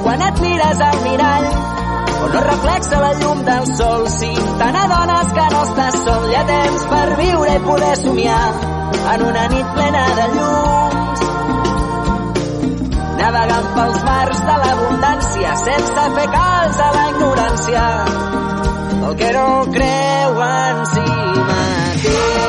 quan 0.05 0.29
et 0.29 0.45
mires 0.45 0.85
al 0.91 1.03
mirall, 1.09 1.51
on 2.21 2.37
no 2.37 2.47
reflexa 2.51 3.03
la 3.07 3.13
llum 3.25 3.45
del 3.49 3.69
sol. 3.73 4.09
Si 4.19 4.33
te 4.61 4.73
n'adones 4.77 5.37
que 5.39 5.51
no 5.57 5.67
estàs 5.71 6.01
sol, 6.05 6.29
hi 6.29 6.41
ha 6.43 6.47
temps 6.55 6.89
per 6.93 7.05
viure 7.25 7.57
i 7.57 7.67
poder 7.73 7.95
somiar 8.05 8.47
en 9.17 9.29
una 9.33 9.49
nit 9.57 9.77
plena 9.79 10.09
de 10.21 10.33
llums. 10.37 11.00
Navegant 13.21 13.67
pels 13.77 13.99
mars 14.09 14.39
de 14.49 14.55
l'abundància 14.63 15.57
sense 15.63 16.05
fer 16.17 16.29
calç 16.37 16.83
a 16.87 16.91
la 16.97 17.07
ignorància. 17.13 17.87
El 18.97 19.17
que 19.23 19.33
no 19.39 19.49
creu 19.79 20.45
en 20.51 20.85
si 20.95 21.09
mateix. 21.51 22.40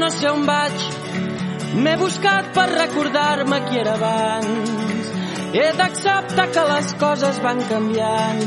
No 0.00 0.08
sé 0.08 0.28
on 0.30 0.46
vaig, 0.48 0.84
m'he 1.84 1.92
buscat 2.00 2.46
per 2.56 2.66
recordar-me 2.70 3.58
qui 3.66 3.80
era 3.82 3.94
abans. 3.98 5.10
He 5.52 5.66
d'acceptar 5.76 6.46
que 6.54 6.64
les 6.72 6.94
coses 7.02 7.40
van 7.44 7.60
canviant 7.68 8.40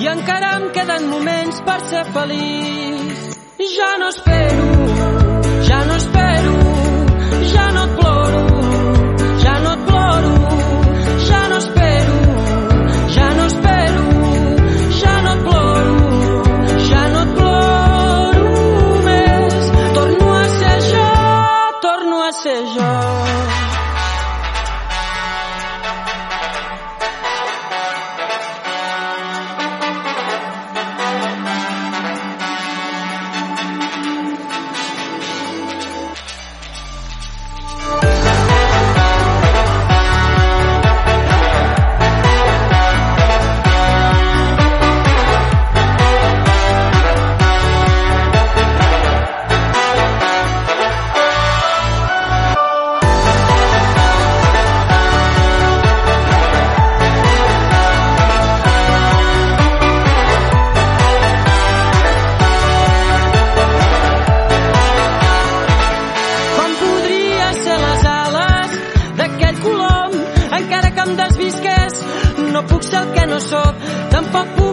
i 0.00 0.06
encara 0.14 0.52
em 0.60 0.68
queden 0.76 1.08
moments 1.10 1.58
per 1.66 1.80
ser 1.90 2.04
feliç. 2.14 3.26
Ja 3.76 3.90
no 3.98 4.08
espero, 4.14 4.29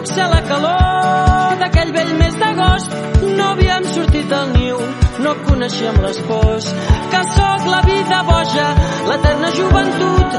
ser 0.06 0.28
la 0.34 0.40
calor 0.50 1.58
d'aquell 1.60 1.92
vell 1.92 2.14
mes 2.22 2.34
d'agost. 2.38 2.90
No 3.36 3.44
havíem 3.52 3.84
sortit 3.94 4.26
del 4.28 4.48
niu 4.56 4.78
no 5.24 5.34
coneixíem 5.46 5.96
les 6.02 6.18
pors 6.28 6.66
que 7.12 7.20
sóc 7.34 7.60
la 7.74 7.80
vida 7.82 8.18
boja 8.30 8.66
l'eterna 9.08 9.48
joventut. 9.58 10.30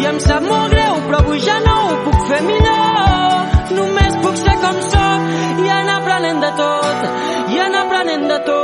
I 0.00 0.02
em 0.10 0.18
sap 0.26 0.42
molt 0.42 0.68
greu 0.74 0.94
però 1.06 1.18
avui 1.20 1.38
ja 1.46 1.58
no 1.66 1.76
ho 1.88 1.94
puc 2.06 2.18
fer 2.30 2.40
millor. 2.48 3.38
Només 3.78 4.12
puc 4.24 4.36
ser 4.44 4.56
com 4.64 4.76
sóc 4.92 5.20
i 5.64 5.66
anar 5.80 5.96
aprenent 6.00 6.40
de 6.46 6.52
tot 6.62 6.98
i 7.54 7.56
anar 7.66 7.82
aprenent 7.86 8.26
de 8.32 8.38
tot. 8.50 8.60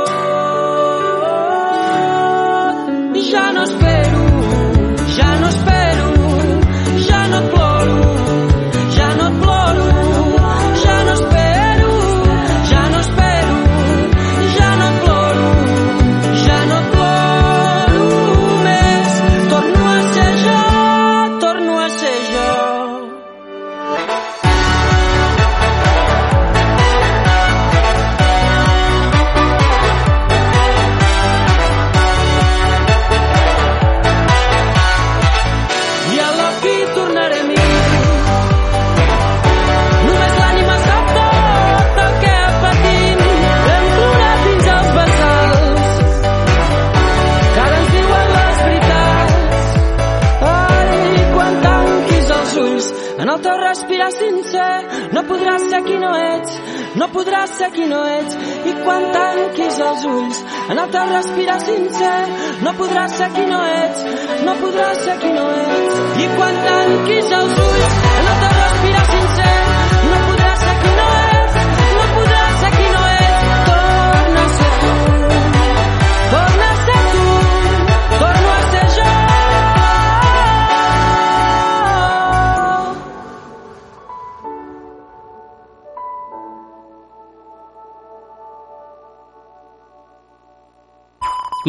Ja 3.29 3.51
no 3.53 3.61
espero, 3.61 3.78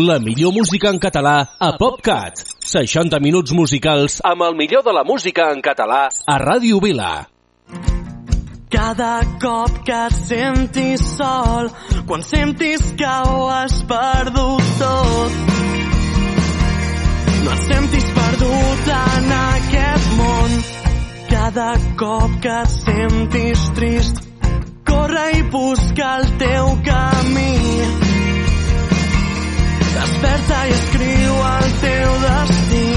La 0.01 0.19
millor 0.19 0.55
música 0.57 0.89
en 0.89 0.97
català 0.97 1.35
a 1.61 1.75
PopCat. 1.77 2.39
60 2.65 3.19
minuts 3.21 3.53
musicals 3.53 4.15
amb 4.25 4.47
el 4.47 4.55
millor 4.57 4.81
de 4.87 4.95
la 4.97 5.03
música 5.05 5.51
en 5.53 5.61
català 5.61 6.07
a 6.09 6.37
Ràdio 6.41 6.79
Vila. 6.81 7.27
Cada 8.73 9.19
cop 9.43 9.83
que 9.85 9.99
et 10.07 10.17
sentis 10.17 11.05
sol, 11.19 11.69
quan 12.09 12.25
sentis 12.25 12.87
que 12.97 13.13
ho 13.29 13.45
has 13.53 13.77
perdut 13.91 14.73
tot, 14.81 15.39
no 17.45 17.53
et 17.59 17.65
sentis 17.69 18.11
perdut 18.17 18.93
en 18.97 19.33
aquest 19.45 20.13
món. 20.17 20.61
Cada 21.35 21.73
cop 22.01 22.41
que 22.41 22.61
et 22.63 22.79
sentis 22.79 23.69
trist, 23.77 24.25
corre 24.89 25.33
i 25.43 25.51
busca 25.53 26.15
el 26.23 26.31
teu 26.41 26.79
camí. 26.89 28.00
Desperta 30.21 30.57
i 30.69 30.73
escriu 30.77 31.37
el 31.49 31.71
teu 31.81 32.11
destí. 32.23 32.89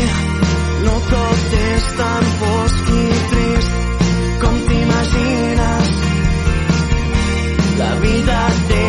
No 0.83 0.95
tot 1.07 1.53
és 1.59 1.85
tan 1.99 2.25
fosc 2.39 2.89
i 2.91 3.03
trist 3.29 4.01
com 4.41 4.57
t'imagines. 4.67 5.93
La 7.79 7.91
vida 8.03 8.41
té 8.73 8.83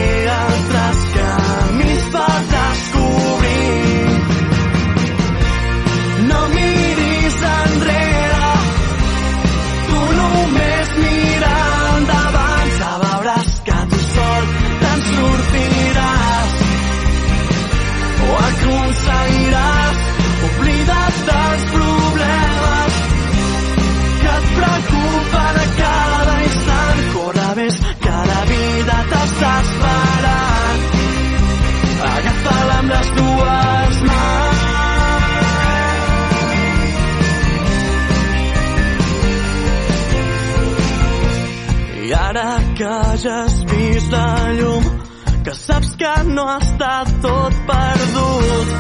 saps 45.67 45.95
que 45.97 46.13
no 46.31 46.45
estat 46.59 47.11
tot 47.25 47.61
perdut. 47.69 48.75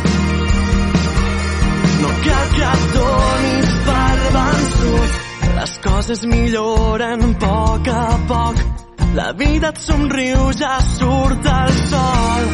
No 2.03 2.11
cal 2.27 2.51
que 2.57 2.71
et 2.71 2.85
donis 2.97 3.73
per 3.89 4.17
vençut. 4.37 5.21
Les 5.59 5.75
coses 5.87 6.25
milloren 6.35 7.27
a 7.31 7.33
poc 7.47 7.93
a 7.95 8.07
poc. 8.33 8.63
La 9.15 9.31
vida 9.39 9.71
et 9.71 9.79
somriu, 9.79 10.51
ja 10.59 10.77
surt 10.91 11.53
el 11.57 11.75
sol. 11.89 12.54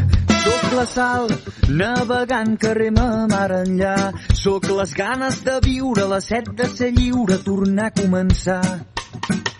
la 0.81 0.87
sal, 0.87 1.27
navegant 1.69 2.55
carrer 2.57 2.91
ma 2.95 3.27
mar 3.29 3.51
enllà. 3.53 3.95
Sóc 4.33 4.65
les 4.77 4.93
ganes 4.97 5.35
de 5.45 5.59
viure, 5.65 6.07
la 6.09 6.19
set 6.25 6.45
de 6.57 6.65
ser 6.69 6.91
lliure, 6.95 7.37
tornar 7.45 7.89
a 7.91 7.93
començar. 7.99 8.63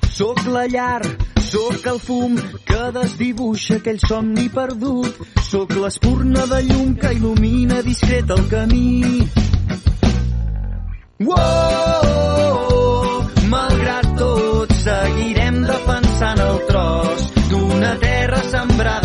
Sóc 0.10 0.42
la 0.56 0.66
llar, 0.74 1.04
sóc 1.52 1.86
el 1.94 2.00
fum 2.08 2.34
que 2.70 2.92
desdibuixa 2.98 3.76
aquell 3.78 4.02
somni 4.08 4.48
perdut. 4.56 5.14
Sóc 5.52 5.70
l'espurna 5.84 6.44
de 6.54 6.60
llum 6.70 6.90
que 7.04 7.10
il·lumina 7.20 7.78
discret 7.86 8.28
el 8.38 8.44
camí. 8.56 8.94
Wow, 11.30 12.02
malgrat 13.54 14.08
tot, 14.18 14.70
seguirem 14.88 15.58
defensant 15.70 16.40
el 16.50 16.58
tros 16.72 17.22
d'una 17.52 17.94
terra 18.02 18.42
sembrada 18.50 19.01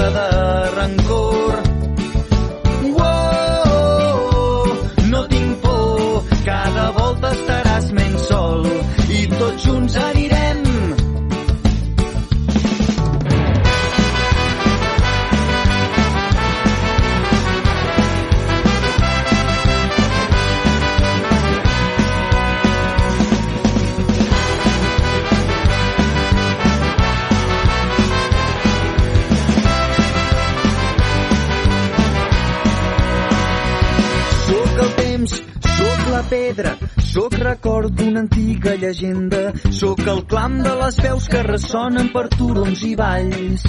pedra, 36.31 36.77
sóc 37.03 37.35
record 37.41 37.95
d'una 37.97 38.21
antiga 38.25 38.75
llegenda, 38.81 39.53
sóc 39.71 40.03
el 40.07 40.23
clam 40.31 40.61
de 40.65 40.75
les 40.81 41.01
veus 41.05 41.29
que 41.33 41.43
ressonen 41.47 42.11
per 42.15 42.27
turons 42.35 42.83
i 42.87 42.95
valls. 42.99 43.67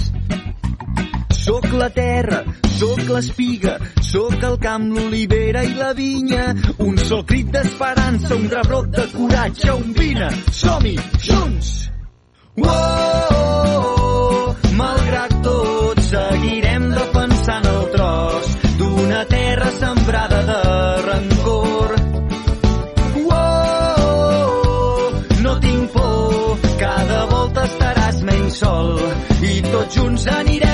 Sóc 1.38 1.68
la 1.72 1.88
terra, 1.94 2.42
sóc 2.78 3.00
l'espiga, 3.08 3.78
sóc 4.04 4.42
el 4.50 4.58
camp, 4.62 4.88
l'olivera 4.94 5.64
i 5.64 5.74
la 5.78 5.92
vinya, 5.96 6.50
un 6.84 6.98
sol 7.00 7.24
crit 7.28 7.52
d'esperança, 7.54 8.34
un 8.36 8.48
rebrot 8.52 8.90
de 8.96 9.06
coratge, 9.14 9.70
un 9.72 9.94
vine, 9.96 10.32
som-hi, 10.62 10.96
junts! 11.24 11.76
Oh, 12.58 13.87
junts 29.88 30.26
anirem 30.26 30.67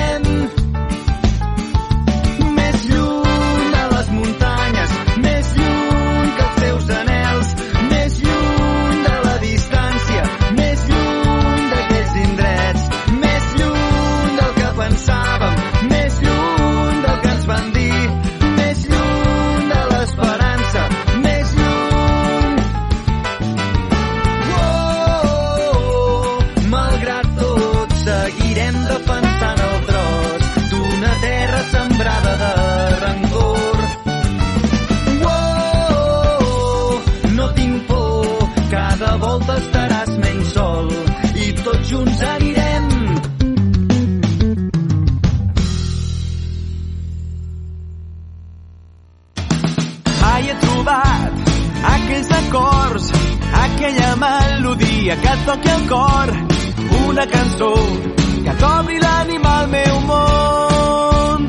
aquella 53.75 54.15
melodia 54.15 55.17
que 55.17 55.27
et 55.27 55.45
toqui 55.45 55.69
el 55.69 55.87
cor, 55.89 56.29
una 57.07 57.25
cançó 57.27 57.73
que 58.45 58.53
t'obri 58.61 58.99
l'ànima 59.01 59.51
al 59.61 59.67
meu 59.73 59.97
món. 60.09 61.47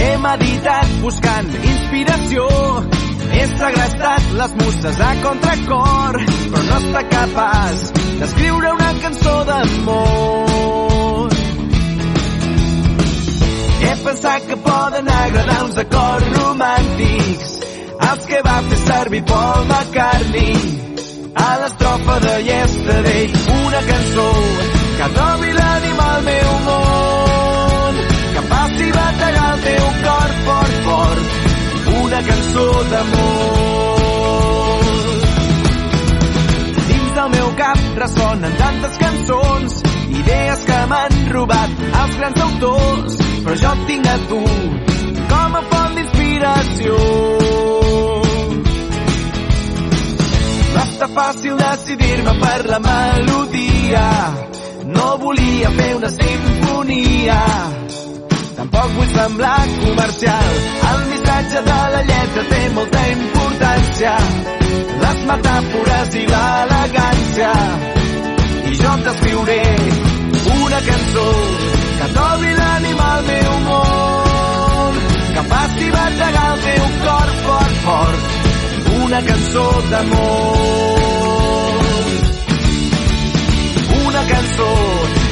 He 0.00 0.10
meditat 0.24 0.96
buscant 1.04 1.52
inspiració, 1.60 2.48
he 3.36 3.44
segrestat 3.52 4.32
les 4.40 4.56
musses 4.62 5.00
a 5.10 5.12
contracor, 5.26 6.18
però 6.24 6.64
no 6.70 6.80
està 6.80 7.04
capaç 7.14 7.86
d'escriure 8.22 8.74
una 8.78 8.90
cançó 9.04 9.36
d'amor. 9.52 11.38
He 13.80 13.94
pensat 14.02 14.50
que 14.50 14.60
poden 14.66 15.14
agradar 15.20 15.62
uns 15.68 15.80
acords 15.86 16.36
romàntics 16.40 17.49
els 18.10 18.24
que 18.26 18.38
va 18.42 18.56
fer 18.68 18.78
servir 18.78 19.20
Paul 19.30 19.66
McCartney 19.66 20.54
a 21.42 21.48
l'estrofa 21.60 22.16
de 22.24 22.32
Yesterday 22.46 23.26
una 23.56 23.82
cançó 23.90 24.28
que 24.98 25.08
trobi 25.16 25.50
l'ànima 25.58 26.06
al 26.14 26.24
meu 26.28 26.50
món 26.64 28.00
que 28.34 28.42
passi 28.50 28.88
bategar 28.96 29.46
el 29.52 29.62
teu 29.66 29.86
cor 30.06 30.34
fort, 30.46 30.74
fort 30.88 31.24
una 32.02 32.20
cançó 32.30 32.66
d'amor 32.90 34.00
dins 36.90 37.10
del 37.20 37.30
meu 37.36 37.48
cap 37.62 37.84
ressonen 38.02 38.56
tantes 38.64 39.02
cançons 39.04 39.82
idees 40.20 40.66
que 40.70 40.80
m'han 40.94 41.20
robat 41.36 41.84
els 41.90 42.18
grans 42.22 42.46
autors 42.48 43.20
però 43.44 43.60
jo 43.66 43.76
tinc 43.92 44.10
a 44.16 44.18
tu 44.32 44.42
com 45.30 45.60
a 45.60 45.62
font 45.70 45.94
d'inspiració. 46.00 47.39
Basta 51.00 51.14
fàcil 51.16 51.56
decidir-me 51.56 52.32
per 52.40 52.66
la 52.68 52.78
melodia. 52.78 54.08
No 54.94 55.16
volia 55.16 55.70
fer 55.76 55.94
una 55.96 56.10
sinfonia. 56.12 57.38
Tampoc 58.56 58.90
vull 58.96 59.08
semblar 59.14 59.62
comercial. 59.84 60.50
El 60.90 60.98
missatge 61.12 61.62
de 61.68 61.78
la 61.94 62.02
lletra 62.10 62.44
té 62.50 62.58
molta 62.74 63.04
importància. 63.14 64.12
Les 65.04 65.22
metàfores 65.30 66.18
i 66.20 66.26
l'elegància. 66.34 67.54
I 68.68 68.76
jo 68.82 68.92
t'escriuré 69.06 69.64
una 70.58 70.82
cançó 70.90 71.26
que 72.02 72.10
trobi 72.18 72.52
l'ànima 72.60 73.08
al 73.14 73.24
meu 73.30 73.56
món, 73.70 75.00
que 75.32 75.48
faci 75.54 75.90
bategar 75.96 76.46
el 76.52 76.62
teu 76.68 76.92
cor 77.08 77.34
fort, 77.46 77.82
fort. 77.88 78.39
Una 79.04 79.20
cançó 79.22 79.66
d'amor. 79.90 80.58
Una 84.06 84.22
cançó 84.32 84.70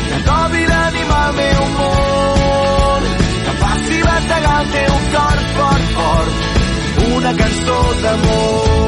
que 0.08 0.18
trobi 0.28 0.62
l'ànima 0.72 1.18
al 1.26 1.34
meu 1.40 1.62
món, 1.76 3.02
que 3.44 3.52
faci 3.62 4.02
bategar 4.08 4.56
el 4.62 4.72
teu 4.76 4.94
cor 5.14 5.38
fort, 5.58 5.86
fort. 5.98 6.34
Una 7.16 7.32
cançó 7.42 7.78
d'amor. 8.02 8.78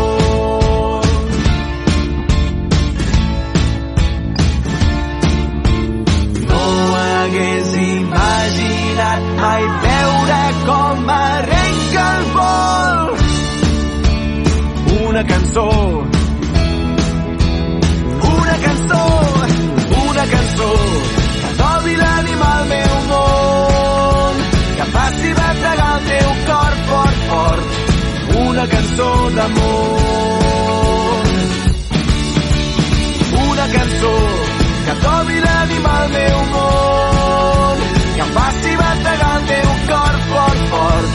Imaginat 7.81 9.22
mai 9.41 9.64
veure 9.85 10.43
com 10.66 11.11
arrenca 11.16 12.05
el 12.18 12.24
vol. 12.35 13.10
Una 15.11 15.25
cançó, 15.27 15.69
una 18.23 18.57
cançó, 18.65 19.05
una 20.09 20.25
cançó 20.35 20.69
que 21.41 21.51
trobi 21.59 21.95
l'ànima 21.97 22.51
al 22.59 22.69
meu 22.69 22.95
món, 23.09 24.39
que 24.77 24.87
faci 24.93 25.33
bategar 25.41 25.89
el 25.97 26.07
teu 26.11 26.31
cor 26.47 26.77
fort, 26.91 27.19
fort. 27.33 27.67
Una 28.45 28.65
cançó 28.75 29.11
d'amor. 29.35 31.23
Una 33.49 33.67
cançó 33.75 34.15
que 34.87 34.95
trobi 35.03 35.41
l'ànima 35.49 35.97
al 36.05 36.09
meu 36.19 36.39
món, 36.55 37.77
que 38.15 38.31
faci 38.39 38.77
bategar 38.85 39.35
el 39.41 39.51
teu 39.55 39.71
cor 39.91 40.23
fort, 40.31 40.61
fort. 40.77 41.11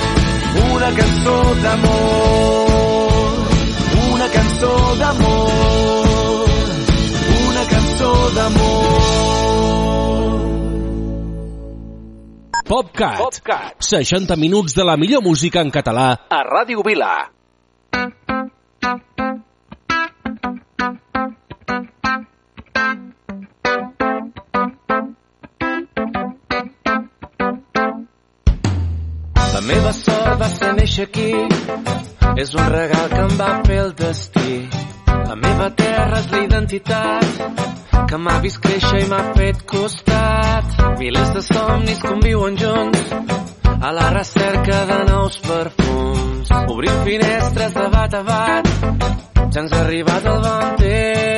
Una 0.75 0.89
cançó 0.99 1.37
d'amor, 1.63 3.14
cançó 4.55 4.95
d'amor, 4.95 6.47
una 7.47 7.63
cançó 7.67 8.11
d'amor. 8.35 8.75
PopCat. 12.65 13.17
PopCat. 13.17 13.75
60 13.79 14.35
minuts 14.37 14.73
de 14.73 14.83
la 14.83 14.97
millor 14.97 15.21
música 15.21 15.61
en 15.61 15.71
català 15.71 16.27
a 16.29 16.43
Ràdio 16.43 16.83
Vila. 16.83 17.31
La 29.53 29.61
meva 29.61 29.93
sort 29.93 30.14
néixer 30.85 31.05
aquí, 31.07 31.31
és 32.37 32.53
un 32.53 32.67
regal 32.69 33.07
que 33.09 33.21
em 33.23 33.31
va 33.39 33.49
fer 33.65 33.77
el 33.81 33.93
destí. 33.97 34.57
La 35.07 35.35
meva 35.35 35.71
terra 35.73 36.19
és 36.19 36.27
la 36.29 36.41
identitat 36.43 38.05
que 38.05 38.19
m'ha 38.21 38.35
vist 38.43 38.61
créixer 38.61 39.01
i 39.01 39.07
m'ha 39.09 39.21
fet 39.33 39.63
costat. 39.65 40.77
Milers 40.99 41.31
de 41.33 41.41
somnis 41.47 42.01
conviuen 42.05 42.59
junts 42.61 43.15
a 43.81 43.93
la 43.97 44.11
recerca 44.13 44.83
de 44.91 44.99
nous 45.09 45.39
perfums. 45.47 46.51
Obrim 46.75 46.99
finestres 47.07 47.73
de 47.79 47.87
bat 47.95 48.19
a 48.19 48.21
bat, 48.29 48.69
ja 49.49 49.65
ens 49.65 49.73
ha 49.73 49.81
arribat 49.87 50.29
el 50.35 50.45
bon 50.45 50.77
temps. 50.83 51.34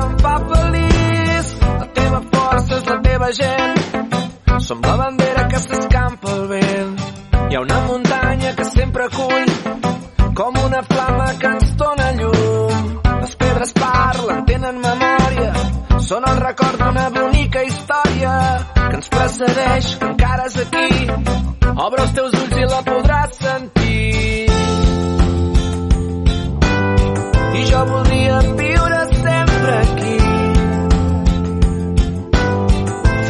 Em 0.00 0.18
fa 0.24 0.34
feliç. 0.50 1.52
La 1.80 1.86
teva 2.00 2.20
força 2.32 2.78
és 2.78 2.86
la 2.90 2.98
teva 3.08 3.30
gent. 3.40 3.80
Som 4.66 4.80
la 4.86 4.96
bandera 4.96 5.48
que 5.48 5.60
s'escampa 5.66 6.32
al 6.32 6.46
vent. 6.48 6.98
Hi 7.50 7.56
ha 7.56 7.60
una 7.60 7.80
muntanya 7.86 8.54
que 8.56 8.64
sempre 8.64 9.04
acull 9.10 9.52
com 10.34 10.58
una 10.64 10.82
flama 10.82 11.26
que 11.38 11.46
ens 11.46 11.76
dona 11.76 12.12
llum. 12.18 13.00
Les 13.22 13.34
pedres 13.36 13.72
parlen, 13.78 14.44
tenen 14.46 14.80
memòria. 14.80 15.52
Són 16.02 16.24
el 16.28 16.40
record 16.40 16.80
d'una 16.80 17.08
bonica 17.14 17.62
història 17.62 18.32
que 18.74 18.96
ens 18.98 19.12
precedeix, 19.12 19.90
que 20.00 20.08
encara 20.08 20.48
és 20.48 20.56
aquí. 20.64 20.88
Obre 21.72 22.02
els 22.06 22.16
teus 22.16 22.34
ulls 22.40 22.56
i 22.58 22.66
la 22.72 22.80
podràs 22.88 23.38
sentir. 23.38 24.48
I 27.60 27.64
jo 27.70 27.84
voldria 27.92 28.40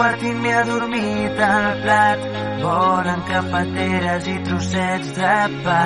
Quart 0.00 0.22
i 0.24 0.30
m'he 0.32 0.52
adormit 0.56 1.40
al 1.44 1.66
plat. 1.82 2.22
Volen 2.62 3.20
capateres 3.28 4.28
i 4.32 4.36
trossets 4.46 5.10
de 5.18 5.34
pa. 5.64 5.82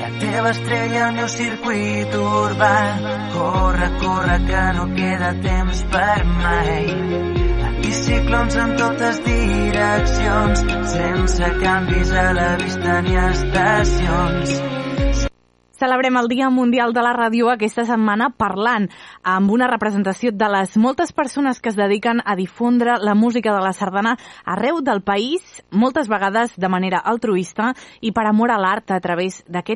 La 0.00 0.10
teva 0.22 0.52
estrella 0.54 1.00
al 1.08 1.16
meu 1.18 1.28
circuit 1.34 2.14
urbà. 2.20 2.76
Corre, 3.34 3.88
corre 4.02 4.36
que 4.46 4.64
no 4.78 4.86
queda 4.94 5.30
temps 5.46 5.84
per 5.94 6.18
mai. 6.36 6.84
El 7.66 7.80
bicicló 7.82 8.44
cançons 8.44 8.60
en 8.64 8.76
totes 8.82 9.22
direccions, 9.26 10.66
sense 10.94 11.54
canvis 11.64 12.14
a 12.26 12.28
la 12.38 12.50
vista 12.62 13.00
ni 13.08 13.18
estacions. 13.24 14.60
Celebrem 15.80 16.14
el 16.18 16.28
Dia 16.28 16.50
Mundial 16.50 16.92
de 16.92 17.00
la 17.00 17.14
Ràdio 17.16 17.48
aquesta 17.48 17.86
setmana 17.88 18.26
parlant 18.36 18.90
amb 19.24 19.48
una 19.48 19.64
representació 19.70 20.28
de 20.28 20.48
les 20.52 20.74
moltes 20.76 21.14
persones 21.16 21.56
que 21.56 21.70
es 21.72 21.78
dediquen 21.78 22.20
a 22.20 22.34
difondre 22.36 22.98
la 23.00 23.14
música 23.16 23.54
de 23.54 23.62
la 23.64 23.72
sardana 23.72 24.18
arreu 24.44 24.82
del 24.84 25.00
país, 25.00 25.40
moltes 25.70 26.10
vegades 26.12 26.52
de 26.60 26.68
manera 26.68 27.00
altruista 27.00 27.70
i 28.04 28.12
per 28.12 28.26
amor 28.28 28.52
a 28.52 28.58
l'art 28.60 28.92
a 28.92 29.00
través 29.00 29.40
d'aquest 29.48 29.68